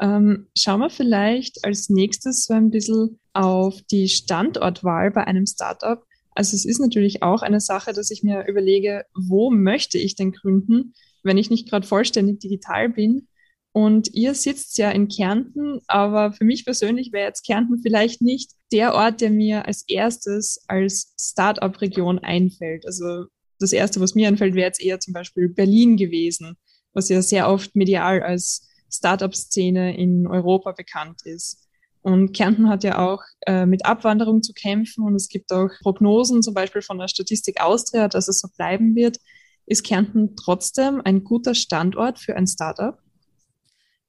Ähm, 0.00 0.46
schauen 0.56 0.80
wir 0.80 0.90
vielleicht 0.90 1.64
als 1.64 1.88
nächstes 1.88 2.44
so 2.44 2.54
ein 2.54 2.70
bisschen 2.70 3.18
auf 3.32 3.82
die 3.90 4.08
Standortwahl 4.08 5.10
bei 5.10 5.24
einem 5.24 5.46
Startup. 5.46 6.04
Also 6.34 6.54
es 6.54 6.64
ist 6.64 6.78
natürlich 6.78 7.22
auch 7.22 7.42
eine 7.42 7.60
Sache, 7.60 7.92
dass 7.92 8.12
ich 8.12 8.22
mir 8.22 8.46
überlege, 8.46 9.04
wo 9.14 9.50
möchte 9.50 9.98
ich 9.98 10.14
denn 10.14 10.30
gründen, 10.30 10.94
wenn 11.24 11.36
ich 11.36 11.50
nicht 11.50 11.68
gerade 11.68 11.86
vollständig 11.86 12.38
digital 12.38 12.90
bin. 12.90 13.26
Und 13.72 14.14
ihr 14.14 14.34
sitzt 14.34 14.78
ja 14.78 14.90
in 14.90 15.08
Kärnten, 15.08 15.80
aber 15.88 16.32
für 16.32 16.44
mich 16.44 16.64
persönlich 16.64 17.12
wäre 17.12 17.26
jetzt 17.26 17.44
Kärnten 17.44 17.80
vielleicht 17.82 18.22
nicht 18.22 18.52
der 18.72 18.94
Ort, 18.94 19.20
der 19.20 19.30
mir 19.30 19.66
als 19.66 19.84
erstes 19.88 20.60
als 20.68 21.14
Startup-Region 21.20 22.20
einfällt. 22.20 22.86
Also 22.86 23.26
das 23.58 23.72
Erste, 23.72 24.00
was 24.00 24.14
mir 24.14 24.28
einfällt, 24.28 24.54
wäre 24.54 24.66
jetzt 24.66 24.82
eher 24.82 25.00
zum 25.00 25.12
Beispiel 25.12 25.48
Berlin 25.48 25.96
gewesen, 25.96 26.56
was 26.92 27.08
ja 27.08 27.22
sehr 27.22 27.48
oft 27.48 27.74
medial 27.76 28.22
als 28.22 28.68
Startup-Szene 28.90 29.96
in 29.96 30.26
Europa 30.26 30.72
bekannt 30.72 31.22
ist. 31.24 31.68
Und 32.00 32.32
Kärnten 32.32 32.68
hat 32.68 32.84
ja 32.84 32.98
auch 32.98 33.22
äh, 33.46 33.66
mit 33.66 33.84
Abwanderung 33.84 34.42
zu 34.42 34.52
kämpfen 34.52 35.04
und 35.04 35.14
es 35.14 35.28
gibt 35.28 35.52
auch 35.52 35.68
Prognosen, 35.82 36.42
zum 36.42 36.54
Beispiel 36.54 36.80
von 36.80 36.98
der 36.98 37.08
Statistik 37.08 37.60
Austria, 37.60 38.08
dass 38.08 38.28
es 38.28 38.40
so 38.40 38.48
bleiben 38.56 38.94
wird. 38.94 39.18
Ist 39.66 39.84
Kärnten 39.84 40.34
trotzdem 40.36 41.02
ein 41.04 41.24
guter 41.24 41.54
Standort 41.54 42.18
für 42.18 42.36
ein 42.36 42.46
Startup? 42.46 42.98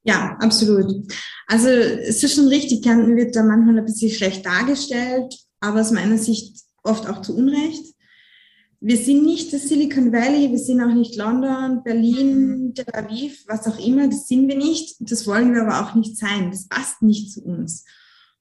Ja, 0.03 0.37
absolut. 0.39 1.13
Also 1.47 1.67
es 1.67 2.23
ist 2.23 2.35
schon 2.35 2.47
richtig, 2.47 2.83
Kärnten 2.83 3.17
wird 3.17 3.35
da 3.35 3.43
manchmal 3.43 3.79
ein 3.79 3.85
bisschen 3.85 4.11
schlecht 4.11 4.45
dargestellt, 4.45 5.35
aber 5.59 5.81
aus 5.81 5.91
meiner 5.91 6.17
Sicht 6.17 6.57
oft 6.83 7.07
auch 7.09 7.21
zu 7.21 7.35
Unrecht 7.35 7.95
wir 8.81 8.97
sind 8.97 9.25
nicht 9.25 9.51
das 9.51 9.67
Silicon 9.67 10.11
Valley, 10.13 10.51
wir 10.51 10.57
sind 10.57 10.81
auch 10.81 10.93
nicht 10.93 11.17
London, 11.17 11.83
Berlin, 11.83 12.67
mhm. 12.67 12.73
Tel 12.73 12.85
Aviv, 12.93 13.43
was 13.47 13.67
auch 13.67 13.77
immer, 13.77 14.07
das 14.07 14.27
sind 14.27 14.47
wir 14.47 14.57
nicht. 14.57 14.95
Das 14.99 15.27
wollen 15.27 15.53
wir 15.53 15.63
aber 15.63 15.81
auch 15.81 15.95
nicht 15.95 16.17
sein. 16.17 16.49
Das 16.51 16.67
passt 16.67 17.01
nicht 17.01 17.31
zu 17.31 17.43
uns. 17.43 17.83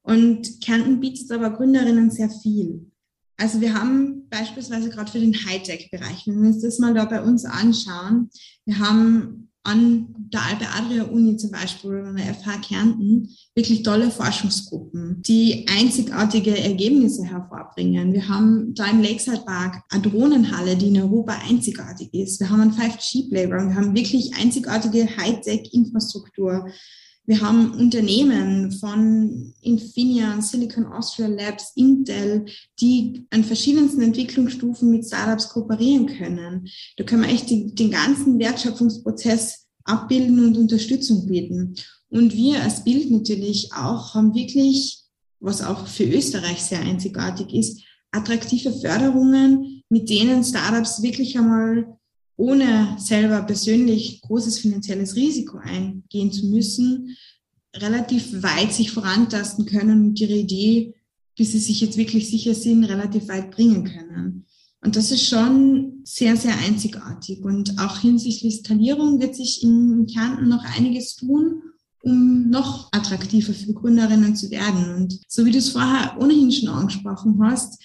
Und 0.02 0.60
Kärnten 0.62 1.00
bietet 1.00 1.30
aber 1.32 1.50
Gründerinnen 1.50 2.10
sehr 2.10 2.30
viel. 2.30 2.90
Also 3.36 3.60
wir 3.60 3.74
haben 3.74 4.28
beispielsweise 4.30 4.90
gerade 4.90 5.10
für 5.10 5.20
den 5.20 5.34
Hightech-Bereich, 5.34 6.26
wenn 6.26 6.42
wir 6.42 6.48
uns 6.48 6.62
das 6.62 6.78
mal 6.78 6.94
da 6.94 7.04
bei 7.04 7.22
uns 7.22 7.44
anschauen, 7.44 8.30
wir 8.64 8.78
haben 8.78 9.47
an 9.64 10.14
der 10.32 10.42
Alpe 10.42 10.66
Adria 10.76 11.04
Uni 11.04 11.36
zum 11.36 11.50
Beispiel 11.50 11.90
oder 11.90 12.12
der 12.12 12.34
FH 12.34 12.58
Kärnten 12.58 13.28
wirklich 13.54 13.82
tolle 13.82 14.10
Forschungsgruppen, 14.10 15.22
die 15.22 15.66
einzigartige 15.68 16.56
Ergebnisse 16.58 17.24
hervorbringen. 17.24 18.12
Wir 18.12 18.28
haben 18.28 18.74
da 18.74 18.86
im 18.86 19.02
Lakeside 19.02 19.42
Park 19.44 19.82
eine 19.90 20.02
Drohnenhalle, 20.02 20.76
die 20.76 20.88
in 20.88 21.00
Europa 21.00 21.36
einzigartig 21.48 22.12
ist. 22.12 22.40
Wir 22.40 22.50
haben 22.50 22.60
ein 22.60 22.72
5G-Playground. 22.72 23.70
Wir 23.70 23.76
haben 23.76 23.94
wirklich 23.94 24.34
einzigartige 24.36 25.08
Hightech-Infrastruktur. 25.16 26.68
Wir 27.28 27.42
haben 27.42 27.72
Unternehmen 27.74 28.72
von 28.72 29.52
Infineon, 29.60 30.40
Silicon 30.40 30.86
Austria 30.86 31.26
Labs, 31.26 31.72
Intel, 31.76 32.46
die 32.80 33.26
an 33.28 33.44
verschiedensten 33.44 34.00
Entwicklungsstufen 34.00 34.90
mit 34.90 35.04
Startups 35.04 35.50
kooperieren 35.50 36.06
können. 36.06 36.66
Da 36.96 37.04
können 37.04 37.24
wir 37.24 37.28
echt 37.28 37.50
die, 37.50 37.74
den 37.74 37.90
ganzen 37.90 38.38
Wertschöpfungsprozess 38.38 39.66
abbilden 39.84 40.42
und 40.42 40.56
Unterstützung 40.56 41.26
bieten. 41.26 41.74
Und 42.08 42.34
wir 42.34 42.62
als 42.62 42.82
Bild 42.82 43.10
natürlich 43.10 43.74
auch 43.74 44.14
haben 44.14 44.34
wirklich, 44.34 45.02
was 45.38 45.62
auch 45.62 45.86
für 45.86 46.04
Österreich 46.04 46.62
sehr 46.62 46.80
einzigartig 46.80 47.52
ist, 47.52 47.82
attraktive 48.10 48.72
Förderungen, 48.72 49.82
mit 49.90 50.08
denen 50.08 50.42
Startups 50.42 51.02
wirklich 51.02 51.36
einmal 51.36 51.97
ohne 52.38 52.96
selber 52.98 53.42
persönlich 53.42 54.22
großes 54.22 54.60
finanzielles 54.60 55.16
Risiko 55.16 55.58
eingehen 55.58 56.32
zu 56.32 56.46
müssen, 56.46 57.16
relativ 57.74 58.42
weit 58.42 58.72
sich 58.72 58.92
vorantasten 58.92 59.66
können 59.66 60.06
und 60.06 60.20
ihre 60.20 60.34
Idee, 60.34 60.94
bis 61.36 61.52
sie 61.52 61.58
sich 61.58 61.80
jetzt 61.80 61.98
wirklich 61.98 62.30
sicher 62.30 62.54
sind, 62.54 62.84
relativ 62.84 63.28
weit 63.28 63.50
bringen 63.50 63.84
können. 63.84 64.46
Und 64.80 64.94
das 64.94 65.10
ist 65.10 65.26
schon 65.26 66.00
sehr, 66.04 66.36
sehr 66.36 66.56
einzigartig. 66.58 67.44
Und 67.44 67.76
auch 67.80 67.98
hinsichtlich 67.98 68.58
Skalierung 68.58 69.20
wird 69.20 69.34
sich 69.34 69.64
in 69.64 70.06
Kärnten 70.06 70.48
noch 70.48 70.64
einiges 70.76 71.16
tun, 71.16 71.62
um 72.02 72.48
noch 72.48 72.88
attraktiver 72.92 73.52
für 73.52 73.72
Gründerinnen 73.72 74.36
zu 74.36 74.48
werden. 74.52 74.94
Und 74.94 75.18
so 75.26 75.44
wie 75.44 75.50
du 75.50 75.58
es 75.58 75.70
vorher 75.70 76.16
ohnehin 76.20 76.52
schon 76.52 76.68
angesprochen 76.68 77.36
hast, 77.42 77.82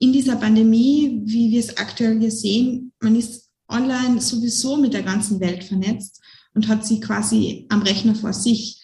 in 0.00 0.12
dieser 0.12 0.34
Pandemie, 0.34 1.22
wie 1.24 1.52
wir 1.52 1.60
es 1.60 1.76
aktuell 1.76 2.18
hier 2.18 2.32
sehen, 2.32 2.92
man 3.00 3.14
ist 3.14 3.51
online 3.72 4.20
sowieso 4.20 4.76
mit 4.76 4.94
der 4.94 5.02
ganzen 5.02 5.40
Welt 5.40 5.64
vernetzt 5.64 6.20
und 6.54 6.68
hat 6.68 6.86
sie 6.86 7.00
quasi 7.00 7.66
am 7.68 7.82
Rechner 7.82 8.14
vor 8.14 8.32
sich. 8.32 8.80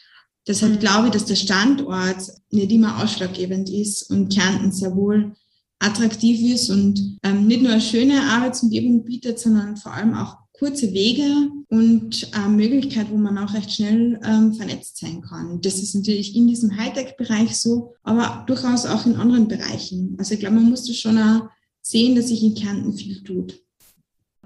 Deshalb 0.47 0.75
mhm. 0.75 0.79
glaube 0.79 1.07
ich, 1.07 1.13
dass 1.13 1.27
der 1.27 1.37
Standort 1.37 2.23
nicht 2.51 2.73
immer 2.73 3.03
ausschlaggebend 3.03 3.69
ist 3.71 4.11
und 4.11 4.33
Kärnten 4.33 4.73
sehr 4.73 4.97
wohl 4.97 5.35
attraktiv 5.79 6.55
ist 6.55 6.71
und 6.71 7.19
ähm, 7.23 7.47
nicht 7.47 7.63
nur 7.63 7.73
eine 7.73 7.81
schöne 7.81 8.23
Arbeitsumgebung 8.23 9.05
bietet, 9.05 9.39
sondern 9.39 9.77
vor 9.77 9.93
allem 9.93 10.15
auch 10.15 10.39
kurze 10.53 10.93
Wege 10.93 11.51
und 11.69 12.31
äh, 12.35 12.49
Möglichkeit, 12.49 13.11
wo 13.11 13.17
man 13.17 13.39
auch 13.39 13.55
recht 13.55 13.73
schnell 13.73 14.19
ähm, 14.25 14.55
vernetzt 14.55 14.99
sein 14.99 15.21
kann. 15.21 15.61
Das 15.61 15.81
ist 15.81 15.95
natürlich 15.95 16.35
in 16.35 16.49
diesem 16.49 16.77
Hightech-Bereich 16.77 17.57
so, 17.57 17.95
aber 18.03 18.45
durchaus 18.47 18.85
auch 18.85 19.07
in 19.07 19.15
anderen 19.17 19.47
Bereichen. 19.47 20.17
Also 20.19 20.35
ich 20.35 20.41
glaube, 20.41 20.57
man 20.57 20.69
muss 20.69 20.85
das 20.85 20.97
schon 20.97 21.19
auch 21.19 21.49
sehen, 21.81 22.17
dass 22.17 22.29
sich 22.29 22.43
in 22.43 22.57
Kärnten 22.57 22.93
viel 22.93 23.23
tut. 23.23 23.61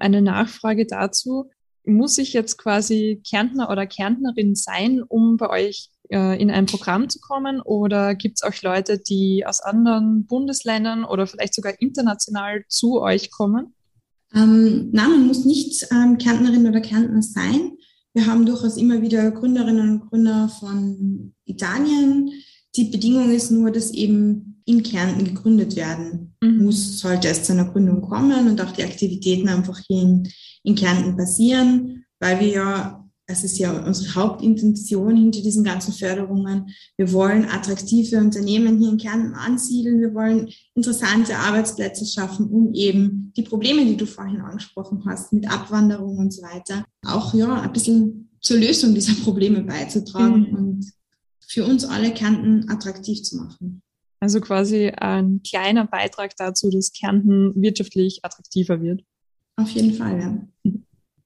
Eine 0.03 0.21
Nachfrage 0.21 0.87
dazu. 0.87 1.51
Muss 1.85 2.19
ich 2.19 2.33
jetzt 2.33 2.59
quasi 2.59 3.23
Kärntner 3.29 3.71
oder 3.71 3.87
Kärntnerin 3.87 4.55
sein, 4.55 5.03
um 5.03 5.37
bei 5.37 5.49
euch 5.49 5.91
äh, 6.11 6.41
in 6.41 6.51
ein 6.51 6.67
Programm 6.67 7.09
zu 7.09 7.21
kommen? 7.21 7.61
Oder 7.61 8.15
gibt 8.15 8.39
es 8.39 8.43
auch 8.43 8.63
Leute, 8.63 8.99
die 8.99 9.45
aus 9.47 9.61
anderen 9.61 10.27
Bundesländern 10.27 11.05
oder 11.05 11.27
vielleicht 11.27 11.55
sogar 11.55 11.81
international 11.81 12.65
zu 12.69 13.01
euch 13.01 13.31
kommen? 13.31 13.75
Ähm, 14.35 14.91
nein, 14.93 15.11
man 15.11 15.27
muss 15.27 15.45
nicht 15.45 15.87
ähm, 15.91 16.19
Kärntnerin 16.19 16.69
oder 16.69 16.81
Kärntner 16.81 17.23
sein. 17.23 17.73
Wir 18.15 18.27
haben 18.27 18.45
durchaus 18.45 18.77
immer 18.77 19.01
wieder 19.01 19.31
Gründerinnen 19.31 19.91
und 19.91 20.09
Gründer 20.09 20.49
von 20.49 21.35
Italien. 21.45 22.31
Die 22.77 22.85
Bedingung 22.85 23.31
ist 23.31 23.51
nur, 23.51 23.71
dass 23.71 23.91
eben 23.91 24.63
in 24.65 24.83
Kärnten 24.83 25.25
gegründet 25.25 25.77
werden 25.77 26.35
mhm. 26.41 26.65
muss, 26.65 26.99
sollte 26.99 27.29
es 27.29 27.45
zu 27.45 27.53
einer 27.53 27.71
Gründung 27.71 28.01
kommen 28.01 28.49
und 28.49 28.61
auch 28.61 28.73
die 28.73 28.85
Aktivitäten 28.85 29.49
einfach 29.49 29.79
hier 29.87 30.03
in, 30.03 30.29
in 30.63 30.75
Kärnten 30.75 31.17
passieren, 31.17 32.05
weil 32.21 32.41
wir 32.41 32.49
ja 32.49 33.03
das 33.33 33.45
ist 33.45 33.59
ja 33.59 33.73
unsere 33.73 34.15
Hauptintention 34.15 35.17
hinter 35.17 35.41
diesen 35.41 35.65
ganzen 35.65 35.95
Förderungen. 35.95 36.71
Wir 36.97 37.13
wollen 37.13 37.47
attraktive 37.47 38.19
Unternehmen 38.19 38.79
hier 38.79 38.91
in 38.91 38.99
Kärnten 38.99 39.35
ansiedeln. 39.35 40.01
Wir 40.01 40.13
wollen 40.13 40.51
interessante 40.75 41.37
Arbeitsplätze 41.37 42.05
schaffen, 42.05 42.49
um 42.49 42.75
eben 42.75 43.33
die 43.37 43.43
Probleme, 43.43 43.85
die 43.87 43.97
du 43.97 44.07
vorhin 44.07 44.41
angesprochen 44.41 45.05
hast, 45.07 45.33
mit 45.33 45.51
Abwanderung 45.51 46.19
und 46.19 46.33
so 46.33 46.43
weiter, 46.43 46.85
auch 47.07 47.33
ja 47.33 47.63
ein 47.63 47.73
bisschen 47.73 48.29
zur 48.41 48.59
Lösung 48.59 48.95
dieser 48.95 49.15
Probleme 49.23 49.63
beizutragen 49.63 50.51
mhm. 50.51 50.57
und 50.57 50.93
für 51.53 51.67
uns 51.67 51.85
alle 51.85 52.15
Kärnten 52.15 52.71
attraktiv 52.71 53.23
zu 53.23 53.37
machen. 53.37 53.83
Also 54.21 54.41
quasi 54.41 54.89
ein 54.89 55.43
kleiner 55.43 55.87
Beitrag 55.87 56.35
dazu, 56.37 56.71
dass 56.71 56.93
Kärnten 56.93 57.53
wirtschaftlich 57.61 58.25
attraktiver 58.25 58.81
wird. 58.81 59.05
Auf 59.57 59.69
jeden 59.71 59.93
Fall, 59.93 60.21
ja. 60.65 60.73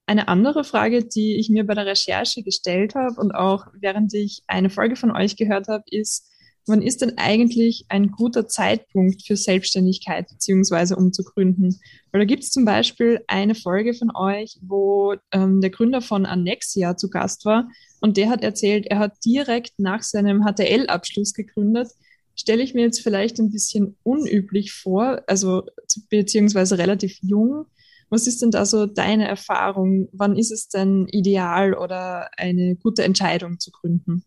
Eine 0.06 0.28
andere 0.28 0.64
Frage, 0.64 1.04
die 1.04 1.36
ich 1.36 1.48
mir 1.48 1.64
bei 1.64 1.74
der 1.74 1.86
Recherche 1.86 2.42
gestellt 2.42 2.94
habe 2.94 3.20
und 3.20 3.32
auch 3.32 3.66
während 3.74 4.14
ich 4.14 4.42
eine 4.46 4.70
Folge 4.70 4.96
von 4.96 5.10
euch 5.10 5.36
gehört 5.36 5.68
habe, 5.68 5.84
ist, 5.90 6.30
wann 6.66 6.82
ist 6.82 7.00
denn 7.00 7.16
eigentlich 7.16 7.86
ein 7.88 8.10
guter 8.10 8.48
Zeitpunkt 8.48 9.22
für 9.24 9.36
Selbstständigkeit 9.36 10.28
beziehungsweise 10.28 10.96
um 10.96 11.12
zu 11.12 11.22
gründen? 11.22 11.78
Weil 12.10 12.22
da 12.22 12.24
gibt 12.24 12.42
es 12.42 12.50
zum 12.50 12.64
Beispiel 12.64 13.20
eine 13.28 13.54
Folge 13.54 13.94
von 13.94 14.10
euch, 14.14 14.58
wo 14.62 15.14
ähm, 15.30 15.60
der 15.60 15.70
Gründer 15.70 16.02
von 16.02 16.26
Annexia 16.26 16.96
zu 16.96 17.08
Gast 17.08 17.44
war 17.44 17.68
und 18.00 18.16
der 18.16 18.28
hat 18.28 18.42
erzählt, 18.42 18.86
er 18.86 18.98
hat 18.98 19.24
direkt 19.24 19.78
nach 19.78 20.02
seinem 20.02 20.44
HTL-Abschluss 20.44 21.32
gegründet. 21.34 21.88
Stelle 22.34 22.62
ich 22.62 22.74
mir 22.74 22.82
jetzt 22.82 23.00
vielleicht 23.00 23.38
ein 23.38 23.50
bisschen 23.50 23.96
unüblich 24.02 24.72
vor, 24.72 25.22
also 25.26 25.62
beziehungsweise 26.10 26.76
relativ 26.78 27.18
jung. 27.22 27.66
Was 28.10 28.26
ist 28.26 28.42
denn 28.42 28.50
da 28.50 28.66
so 28.66 28.86
deine 28.86 29.26
Erfahrung? 29.26 30.08
Wann 30.12 30.36
ist 30.36 30.52
es 30.52 30.68
denn 30.68 31.06
ideal 31.08 31.74
oder 31.74 32.30
eine 32.36 32.76
gute 32.76 33.04
Entscheidung 33.04 33.58
zu 33.58 33.70
gründen? 33.70 34.24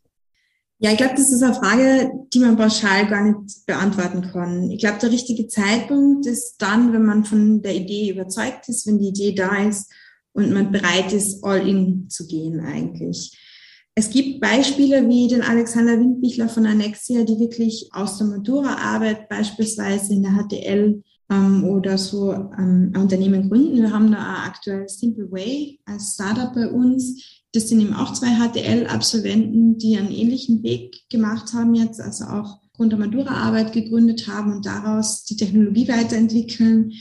Ja, 0.82 0.92
ich 0.92 0.98
glaube, 0.98 1.16
das 1.16 1.32
ist 1.32 1.44
eine 1.44 1.54
Frage, 1.54 2.10
die 2.34 2.40
man 2.40 2.56
pauschal 2.56 3.08
gar 3.08 3.24
nicht 3.26 3.66
beantworten 3.66 4.22
kann. 4.32 4.72
Ich 4.72 4.80
glaube, 4.80 5.00
der 5.00 5.12
richtige 5.12 5.48
Zeitpunkt 5.48 6.26
ist 6.26 6.56
dann, 6.58 6.94
wenn 6.94 7.06
man 7.06 7.26
von 7.26 7.62
der 7.62 7.76
Idee 7.76 8.12
überzeugt 8.12 8.70
ist, 8.70 8.88
wenn 8.88 8.98
die 8.98 9.10
Idee 9.10 9.36
da 9.36 9.68
ist 9.68 9.92
und 10.32 10.54
man 10.54 10.72
bereit 10.72 11.12
ist, 11.12 11.44
all 11.44 11.68
in 11.68 12.10
zu 12.10 12.26
gehen 12.28 12.62
eigentlich. 12.62 13.38
Es 13.94 14.10
gibt 14.10 14.40
Beispiele 14.40 15.10
wie 15.10 15.28
den 15.28 15.42
Alexander 15.42 16.00
Windbichler 16.00 16.48
von 16.48 16.66
Annexia, 16.66 17.26
die 17.26 17.38
wirklich 17.38 17.90
aus 17.92 18.18
der 18.18 18.28
Matura-Arbeit 18.28 19.28
beispielsweise 19.28 20.14
in 20.14 20.24
der 20.24 20.32
HTL 20.32 21.04
ähm, 21.30 21.64
oder 21.66 21.98
so 21.98 22.32
ähm, 22.32 22.94
ein 22.94 23.02
Unternehmen 23.02 23.50
gründen. 23.50 23.76
Wir 23.76 23.92
haben 23.92 24.12
da 24.14 24.46
aktuell 24.46 24.88
Simple 24.88 25.30
Way 25.30 25.82
als 25.84 26.14
Startup 26.14 26.54
bei 26.54 26.70
uns. 26.70 27.39
Das 27.54 27.68
sind 27.68 27.82
eben 27.82 27.94
auch 27.94 28.14
zwei 28.14 28.36
HTL-Absolventen, 28.36 29.78
die 29.78 29.98
einen 29.98 30.12
ähnlichen 30.12 30.62
Weg 30.64 31.10
gemacht 31.10 31.54
haben 31.54 31.74
jetzt, 31.74 32.00
also 32.00 32.26
auch 32.26 32.60
Grund 32.74 32.92
der 32.92 33.00
Matura-Arbeit 33.00 33.74
gegründet 33.74 34.28
haben 34.28 34.54
und 34.54 34.66
daraus 34.66 35.26
die 35.26 35.36
Technologie 35.36 35.88
weiterentwickeln. 35.88 36.94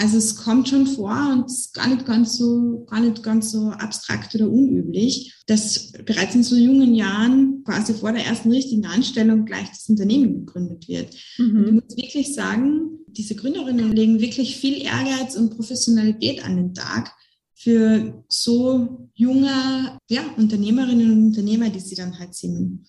Also 0.00 0.16
es 0.16 0.36
kommt 0.36 0.68
schon 0.68 0.86
vor 0.86 1.32
und 1.32 1.46
es 1.46 1.58
ist 1.58 1.74
gar 1.74 1.88
nicht 1.88 2.06
ganz 2.06 2.38
so, 2.38 2.86
gar 2.88 3.00
nicht 3.00 3.22
ganz 3.24 3.50
so 3.50 3.70
abstrakt 3.70 4.32
oder 4.36 4.48
unüblich, 4.48 5.34
dass 5.46 5.90
bereits 6.06 6.36
in 6.36 6.44
so 6.44 6.54
jungen 6.54 6.94
Jahren 6.94 7.64
quasi 7.64 7.92
vor 7.92 8.12
der 8.12 8.24
ersten 8.24 8.52
richtigen 8.52 8.86
Anstellung 8.86 9.44
gleich 9.44 9.68
das 9.68 9.88
Unternehmen 9.88 10.46
gegründet 10.46 10.86
wird. 10.86 11.16
Mhm. 11.36 11.56
Und 11.56 11.66
ich 11.66 11.72
muss 11.72 11.96
wirklich 11.96 12.34
sagen, 12.34 13.00
diese 13.08 13.34
Gründerinnen 13.34 13.92
legen 13.92 14.20
wirklich 14.20 14.56
viel 14.56 14.80
Ehrgeiz 14.80 15.34
und 15.34 15.56
Professionalität 15.56 16.44
an 16.44 16.56
den 16.56 16.74
Tag 16.74 17.12
für 17.58 18.24
so 18.28 19.10
junge 19.14 19.98
ja, 20.08 20.22
Unternehmerinnen 20.36 21.12
und 21.12 21.26
Unternehmer, 21.26 21.68
die 21.70 21.80
sie 21.80 21.96
dann 21.96 22.18
halt 22.18 22.34
sind. 22.34 22.86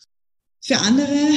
Für 0.61 0.77
andere 0.77 1.29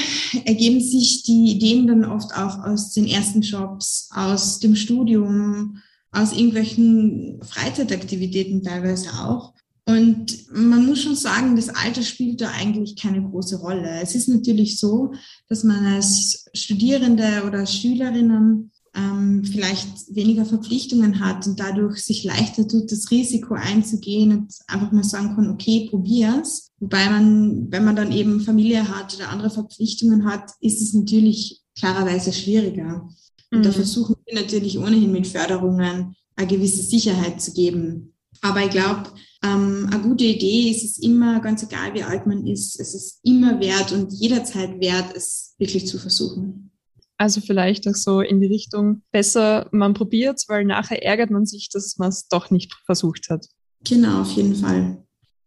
ergeben 0.44 0.80
sich 0.80 1.22
die 1.22 1.52
Ideen 1.52 1.86
dann 1.86 2.04
oft 2.04 2.34
auch 2.34 2.58
aus 2.64 2.92
den 2.92 3.06
ersten 3.06 3.40
Jobs, 3.40 4.10
aus 4.12 4.58
dem 4.58 4.76
Studium, 4.76 5.78
aus 6.10 6.32
irgendwelchen 6.32 7.40
Freizeitaktivitäten 7.42 8.62
teilweise 8.62 9.08
auch. 9.14 9.54
Und 9.86 10.52
man 10.52 10.86
muss 10.86 11.02
schon 11.02 11.16
sagen, 11.16 11.56
das 11.56 11.70
Alter 11.70 12.02
spielt 12.02 12.40
da 12.40 12.50
eigentlich 12.50 12.96
keine 12.96 13.22
große 13.22 13.56
Rolle. 13.56 14.00
Es 14.02 14.14
ist 14.14 14.28
natürlich 14.28 14.78
so, 14.78 15.12
dass 15.48 15.64
man 15.64 15.86
als 15.86 16.44
Studierende 16.52 17.44
oder 17.46 17.66
Schülerinnen 17.66 18.70
ähm, 18.94 19.44
vielleicht 19.44 20.14
weniger 20.14 20.44
Verpflichtungen 20.44 21.20
hat 21.20 21.46
und 21.46 21.58
dadurch 21.58 21.98
sich 21.98 22.24
leichter 22.24 22.68
tut, 22.68 22.92
das 22.92 23.10
Risiko 23.10 23.54
einzugehen 23.54 24.32
und 24.32 24.54
einfach 24.66 24.92
mal 24.92 25.04
sagen 25.04 25.34
kann, 25.34 25.50
okay, 25.50 25.88
probier's. 25.90 26.70
Wobei 26.78 27.08
man, 27.08 27.70
wenn 27.70 27.84
man 27.84 27.96
dann 27.96 28.12
eben 28.12 28.40
Familie 28.40 28.88
hat 28.88 29.14
oder 29.14 29.30
andere 29.30 29.50
Verpflichtungen 29.50 30.26
hat, 30.26 30.50
ist 30.60 30.82
es 30.82 30.92
natürlich 30.92 31.62
klarerweise 31.78 32.32
schwieriger. 32.32 33.08
Und 33.50 33.60
mhm. 33.60 33.62
da 33.62 33.72
versuchen 33.72 34.16
wir 34.26 34.40
natürlich 34.40 34.78
ohnehin 34.78 35.12
mit 35.12 35.26
Förderungen 35.26 36.14
eine 36.36 36.46
gewisse 36.46 36.82
Sicherheit 36.82 37.40
zu 37.40 37.52
geben. 37.52 38.12
Aber 38.42 38.64
ich 38.64 38.70
glaube, 38.70 39.04
ähm, 39.44 39.88
eine 39.90 40.02
gute 40.02 40.24
Idee 40.24 40.70
ist 40.70 40.84
es 40.84 40.98
immer, 40.98 41.40
ganz 41.40 41.62
egal 41.62 41.94
wie 41.94 42.02
alt 42.02 42.26
man 42.26 42.46
ist, 42.46 42.78
es 42.78 42.94
ist 42.94 43.20
immer 43.22 43.58
wert 43.60 43.92
und 43.92 44.12
jederzeit 44.12 44.80
wert, 44.80 45.16
es 45.16 45.54
wirklich 45.58 45.86
zu 45.86 45.98
versuchen. 45.98 46.71
Also 47.22 47.40
vielleicht 47.40 47.86
auch 47.86 47.94
so 47.94 48.20
in 48.20 48.40
die 48.40 48.48
Richtung, 48.48 49.02
besser 49.12 49.68
man 49.70 49.94
probiert 49.94 50.42
weil 50.48 50.64
nachher 50.64 51.04
ärgert 51.04 51.30
man 51.30 51.46
sich, 51.46 51.68
dass 51.72 51.96
man 51.96 52.08
es 52.08 52.26
doch 52.26 52.50
nicht 52.50 52.74
versucht 52.84 53.30
hat. 53.30 53.46
Genau, 53.84 54.22
auf 54.22 54.32
jeden 54.32 54.56
Fall. 54.56 55.06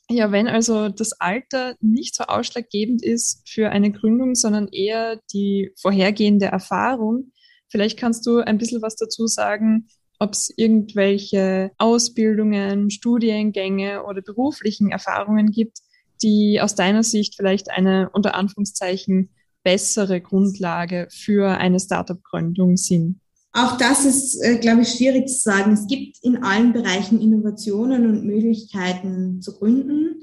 Ja, 0.10 0.32
wenn 0.32 0.48
also 0.48 0.88
das 0.88 1.20
Alter 1.20 1.76
nicht 1.82 2.16
so 2.16 2.24
ausschlaggebend 2.24 3.04
ist 3.04 3.42
für 3.46 3.72
eine 3.72 3.92
Gründung, 3.92 4.36
sondern 4.36 4.70
eher 4.70 5.20
die 5.34 5.74
vorhergehende 5.78 6.46
Erfahrung, 6.46 7.34
vielleicht 7.68 8.00
kannst 8.00 8.26
du 8.26 8.38
ein 8.38 8.58
bisschen 8.58 8.82
was 8.82 8.96
dazu 8.96 9.28
sagen, 9.28 9.90
ob 10.18 10.32
es 10.32 10.54
irgendwelche 10.56 11.72
Ausbildungen, 11.78 12.90
Studiengänge 12.90 14.06
oder 14.06 14.22
beruflichen 14.22 14.92
Erfahrungen 14.92 15.52
gibt, 15.52 15.80
die 16.24 16.62
aus 16.62 16.74
deiner 16.76 17.04
Sicht 17.04 17.36
vielleicht 17.36 17.70
eine 17.70 18.10
unter 18.14 18.34
Anführungszeichen 18.36 19.35
bessere 19.66 20.22
Grundlage 20.22 21.08
für 21.12 21.58
eine 21.58 21.80
Startup-Gründung 21.82 22.78
sind? 22.78 23.20
Auch 23.52 23.78
das 23.78 24.06
ist, 24.06 24.42
äh, 24.42 24.58
glaube 24.58 24.84
ich, 24.84 24.90
schwierig 24.90 25.28
zu 25.28 25.40
sagen. 25.40 25.74
Es 25.74 25.88
gibt 25.88 26.18
in 26.24 26.44
allen 26.44 26.72
Bereichen 26.72 27.20
Innovationen 27.20 28.06
und 28.06 28.26
Möglichkeiten 28.26 29.42
zu 29.42 29.58
gründen, 29.58 30.22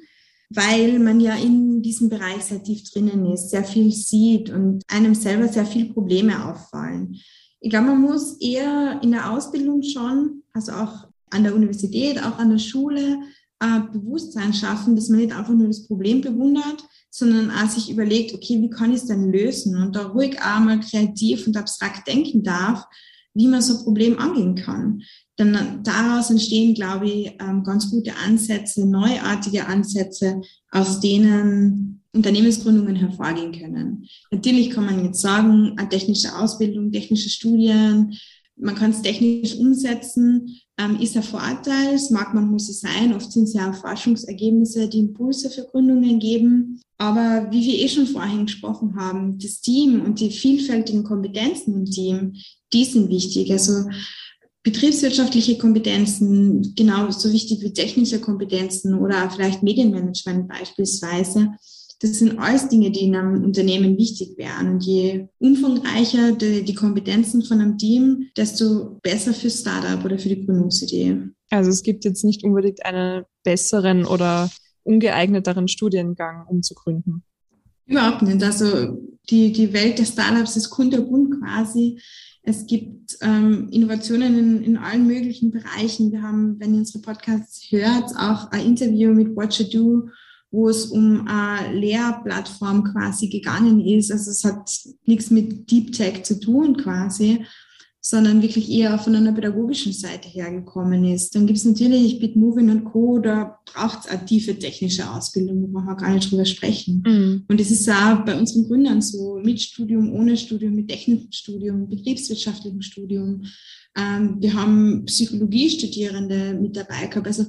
weil 0.51 0.99
man 0.99 1.19
ja 1.19 1.35
in 1.35 1.83
diesem 1.83 2.09
Bereich 2.09 2.45
sehr 2.45 2.63
tief 2.63 2.85
drinnen 2.91 3.27
ist, 3.33 3.51
sehr 3.51 3.65
viel 3.65 3.91
sieht 3.91 4.51
und 4.51 4.83
einem 4.87 5.15
selber 5.15 5.49
sehr 5.49 5.67
viele 5.67 5.93
Probleme 5.93 6.47
auffallen. 6.47 7.17
Ich 7.61 7.71
glaube, 7.71 7.87
man 7.87 8.03
muss 8.03 8.39
eher 8.41 9.01
in 9.03 9.13
der 9.13 9.31
Ausbildung 9.31 9.83
schon, 9.83 10.43
also 10.53 10.73
auch 10.73 11.09
an 11.31 11.43
der 11.43 11.55
Universität, 11.55 12.23
auch 12.23 12.39
an 12.39 12.51
der 12.51 12.59
Schule, 12.59 13.19
äh, 13.63 13.81
Bewusstsein 13.93 14.53
schaffen, 14.53 14.97
dass 14.97 15.09
man 15.09 15.21
nicht 15.21 15.35
einfach 15.35 15.55
nur 15.55 15.69
das 15.69 15.87
Problem 15.87 16.21
bewundert, 16.21 16.85
sondern 17.11 17.51
auch 17.51 17.69
sich 17.69 17.91
überlegt, 17.91 18.35
okay, 18.35 18.61
wie 18.61 18.71
kann 18.71 18.91
ich 18.91 19.03
es 19.03 19.07
denn 19.07 19.31
lösen 19.31 19.81
und 19.81 19.95
da 19.95 20.07
ruhig 20.09 20.41
auch 20.41 20.61
mal 20.61 20.81
kreativ 20.81 21.47
und 21.47 21.57
abstrakt 21.57 22.09
denken 22.09 22.43
darf, 22.43 22.85
wie 23.35 23.47
man 23.47 23.63
so 23.63 23.79
ein 23.79 23.85
Problem 23.85 24.19
angehen 24.19 24.57
kann. 24.57 25.03
Denn 25.39 25.81
daraus 25.83 26.31
entstehen, 26.31 26.75
glaube 26.75 27.09
ich, 27.09 27.33
ähm, 27.41 27.63
ganz 27.65 27.91
gute 27.91 28.17
Ansätze, 28.17 28.87
neuartige 28.87 29.67
Ansätze, 29.67 30.43
aus 30.71 31.01
denen 31.01 32.03
Unternehmensgründungen 32.13 32.97
hervorgehen 32.97 33.53
können. 33.53 34.07
Natürlich 34.31 34.71
kann 34.71 34.85
man 34.85 35.05
jetzt 35.05 35.21
sagen, 35.21 35.75
eine 35.77 35.89
technische 35.89 36.37
Ausbildung, 36.37 36.93
technische 36.93 37.31
Studien, 37.31 38.15
man 38.63 38.75
kann 38.75 38.93
es 38.93 39.03
technisch 39.03 39.57
umsetzen, 39.57 40.61
ähm, 40.79 40.99
ist 41.01 41.17
ein 41.17 41.23
Vorteil. 41.23 41.95
Es 41.95 42.11
mag 42.11 42.33
manchmal 42.33 42.61
so 42.61 42.73
sein. 42.73 43.13
Oft 43.15 43.33
sind 43.33 43.45
es 43.45 43.55
ja 43.55 43.71
auch 43.71 43.75
Forschungsergebnisse, 43.75 44.89
die 44.89 45.01
Impulse 45.01 45.51
für 45.51 45.65
Gründungen 45.65 46.19
geben. 46.19 46.81
Aber 46.99 47.49
wie 47.51 47.65
wir 47.65 47.79
eh 47.81 47.89
schon 47.89 48.07
vorhin 48.07 48.47
gesprochen 48.47 48.95
haben, 48.97 49.39
das 49.39 49.61
Team 49.61 50.03
und 50.03 50.21
die 50.21 50.31
vielfältigen 50.31 51.03
Kompetenzen 51.03 51.75
im 51.75 51.85
Team, 51.87 52.35
die 52.73 52.85
sind 52.85 53.09
wichtig. 53.09 53.51
Also 53.51 53.89
betriebswirtschaftliche 54.63 55.59
Kompetenzen 55.59 56.75
genauso 56.77 57.33
wichtig 57.33 57.61
wie 57.63 57.73
technische 57.73 58.21
Kompetenzen 58.21 58.95
oder 58.95 59.29
vielleicht 59.31 59.65
Medienmanagement 59.65 60.49
beispielsweise. 60.49 61.51
Das 62.03 62.19
sind 62.19 62.37
alles 62.41 62.69
Dinge, 62.69 62.91
die 62.91 63.05
in 63.05 63.15
einem 63.15 63.45
Unternehmen 63.45 63.97
wichtig 63.97 64.37
wären. 64.37 64.73
Und 64.73 64.85
je 64.85 65.29
umfangreicher 65.39 66.33
die, 66.33 66.65
die 66.65 66.75
Kompetenzen 66.75 67.45
von 67.45 67.61
einem 67.61 67.79
Team, 67.79 68.27
desto 68.37 68.99
besser 69.05 69.33
für 69.33 69.51
Startup 69.51 70.05
oder 70.05 70.19
für 70.19 70.29
die 70.29 70.45
Gründungsidee. 70.45 71.29
Also 71.51 71.71
es 71.71 71.85
gibt 71.85 72.05
jetzt 72.05 72.25
nicht 72.25 72.43
unbedingt 72.43 72.85
einen 72.85 73.25
besseren 73.45 74.05
oder 74.05 74.51
ungeeigneteren 74.83 75.69
Studiengang, 75.69 76.45
um 76.49 76.63
zu 76.63 76.75
gründen. 76.75 77.23
Überhaupt 77.87 78.23
nicht. 78.23 78.43
Also 78.43 78.99
die, 79.31 79.53
die 79.53 79.73
Welt 79.73 80.01
der 80.01 80.05
Startups 80.05 80.57
ist 80.57 80.71
kunterbunt 80.71 81.39
quasi. 81.39 82.01
Es 82.43 82.67
gibt 82.67 83.17
ähm, 83.21 83.69
Innovationen 83.71 84.37
in, 84.37 84.65
in 84.65 84.77
allen 84.77 85.07
möglichen 85.07 85.53
Bereichen. 85.53 86.11
Wir 86.11 86.23
haben, 86.23 86.59
wenn 86.59 86.75
ihr 86.75 86.81
unsere 86.81 87.01
Podcasts 87.01 87.71
hört, 87.71 88.11
auch 88.17 88.51
ein 88.51 88.67
Interview 88.67 89.15
mit 89.15 89.37
What 89.37 89.55
You 89.61 89.67
Do 89.67 90.09
wo 90.53 90.69
es 90.69 90.87
um 90.87 91.27
eine 91.27 91.75
Lehrplattform 91.75 92.85
quasi 92.85 93.29
gegangen 93.29 93.81
ist. 93.81 94.13
Also 94.13 94.31
es 94.31 94.45
hat 94.45 94.71
nichts 95.07 95.31
mit 95.31 95.71
Deep 95.71 95.93
Tech 95.93 96.23
zu 96.25 96.39
tun 96.39 96.77
quasi, 96.77 97.45
sondern 98.05 98.43
wirklich 98.43 98.71
eher 98.71 98.99
von 98.99 99.15
einer 99.15 99.33
pädagogischen 99.33 99.93
Seite 99.93 100.29
hergekommen 100.29 101.05
ist. 101.05 101.35
Dann 101.35 101.47
gibt 101.47 101.59
es 101.59 101.65
natürlich 101.65 102.19
Bitmovin 102.19 102.69
und 102.69 102.85
Co., 102.85 103.19
da 103.19 103.61
braucht 103.65 104.01
es 104.01 104.11
eine 104.11 104.27
tiefe 104.27 104.59
technische 104.59 105.09
Ausbildung, 105.09 105.63
wo 105.63 105.81
wir 105.81 105.97
gar 105.97 106.13
nicht 106.13 106.31
drüber 106.31 106.45
sprechen. 106.45 107.03
Mhm. 107.07 107.45
Und 107.49 107.61
es 107.61 107.71
ist 107.71 107.89
auch 107.89 108.25
bei 108.25 108.37
unseren 108.37 108.67
Gründern 108.67 109.01
so, 109.01 109.41
mit 109.43 109.61
Studium, 109.61 110.13
ohne 110.13 110.37
Studium, 110.37 110.75
mit 110.75 110.89
technischem 110.89 111.33
Studium, 111.33 111.89
betriebswirtschaftlichem 111.89 112.83
Studium. 112.83 113.45
Ähm, 113.97 114.37
wir 114.41 114.53
haben 114.53 115.05
Psychologiestudierende 115.07 116.59
mit 116.61 116.77
dabei 116.77 117.07
gehabt. 117.07 117.29
Also 117.29 117.47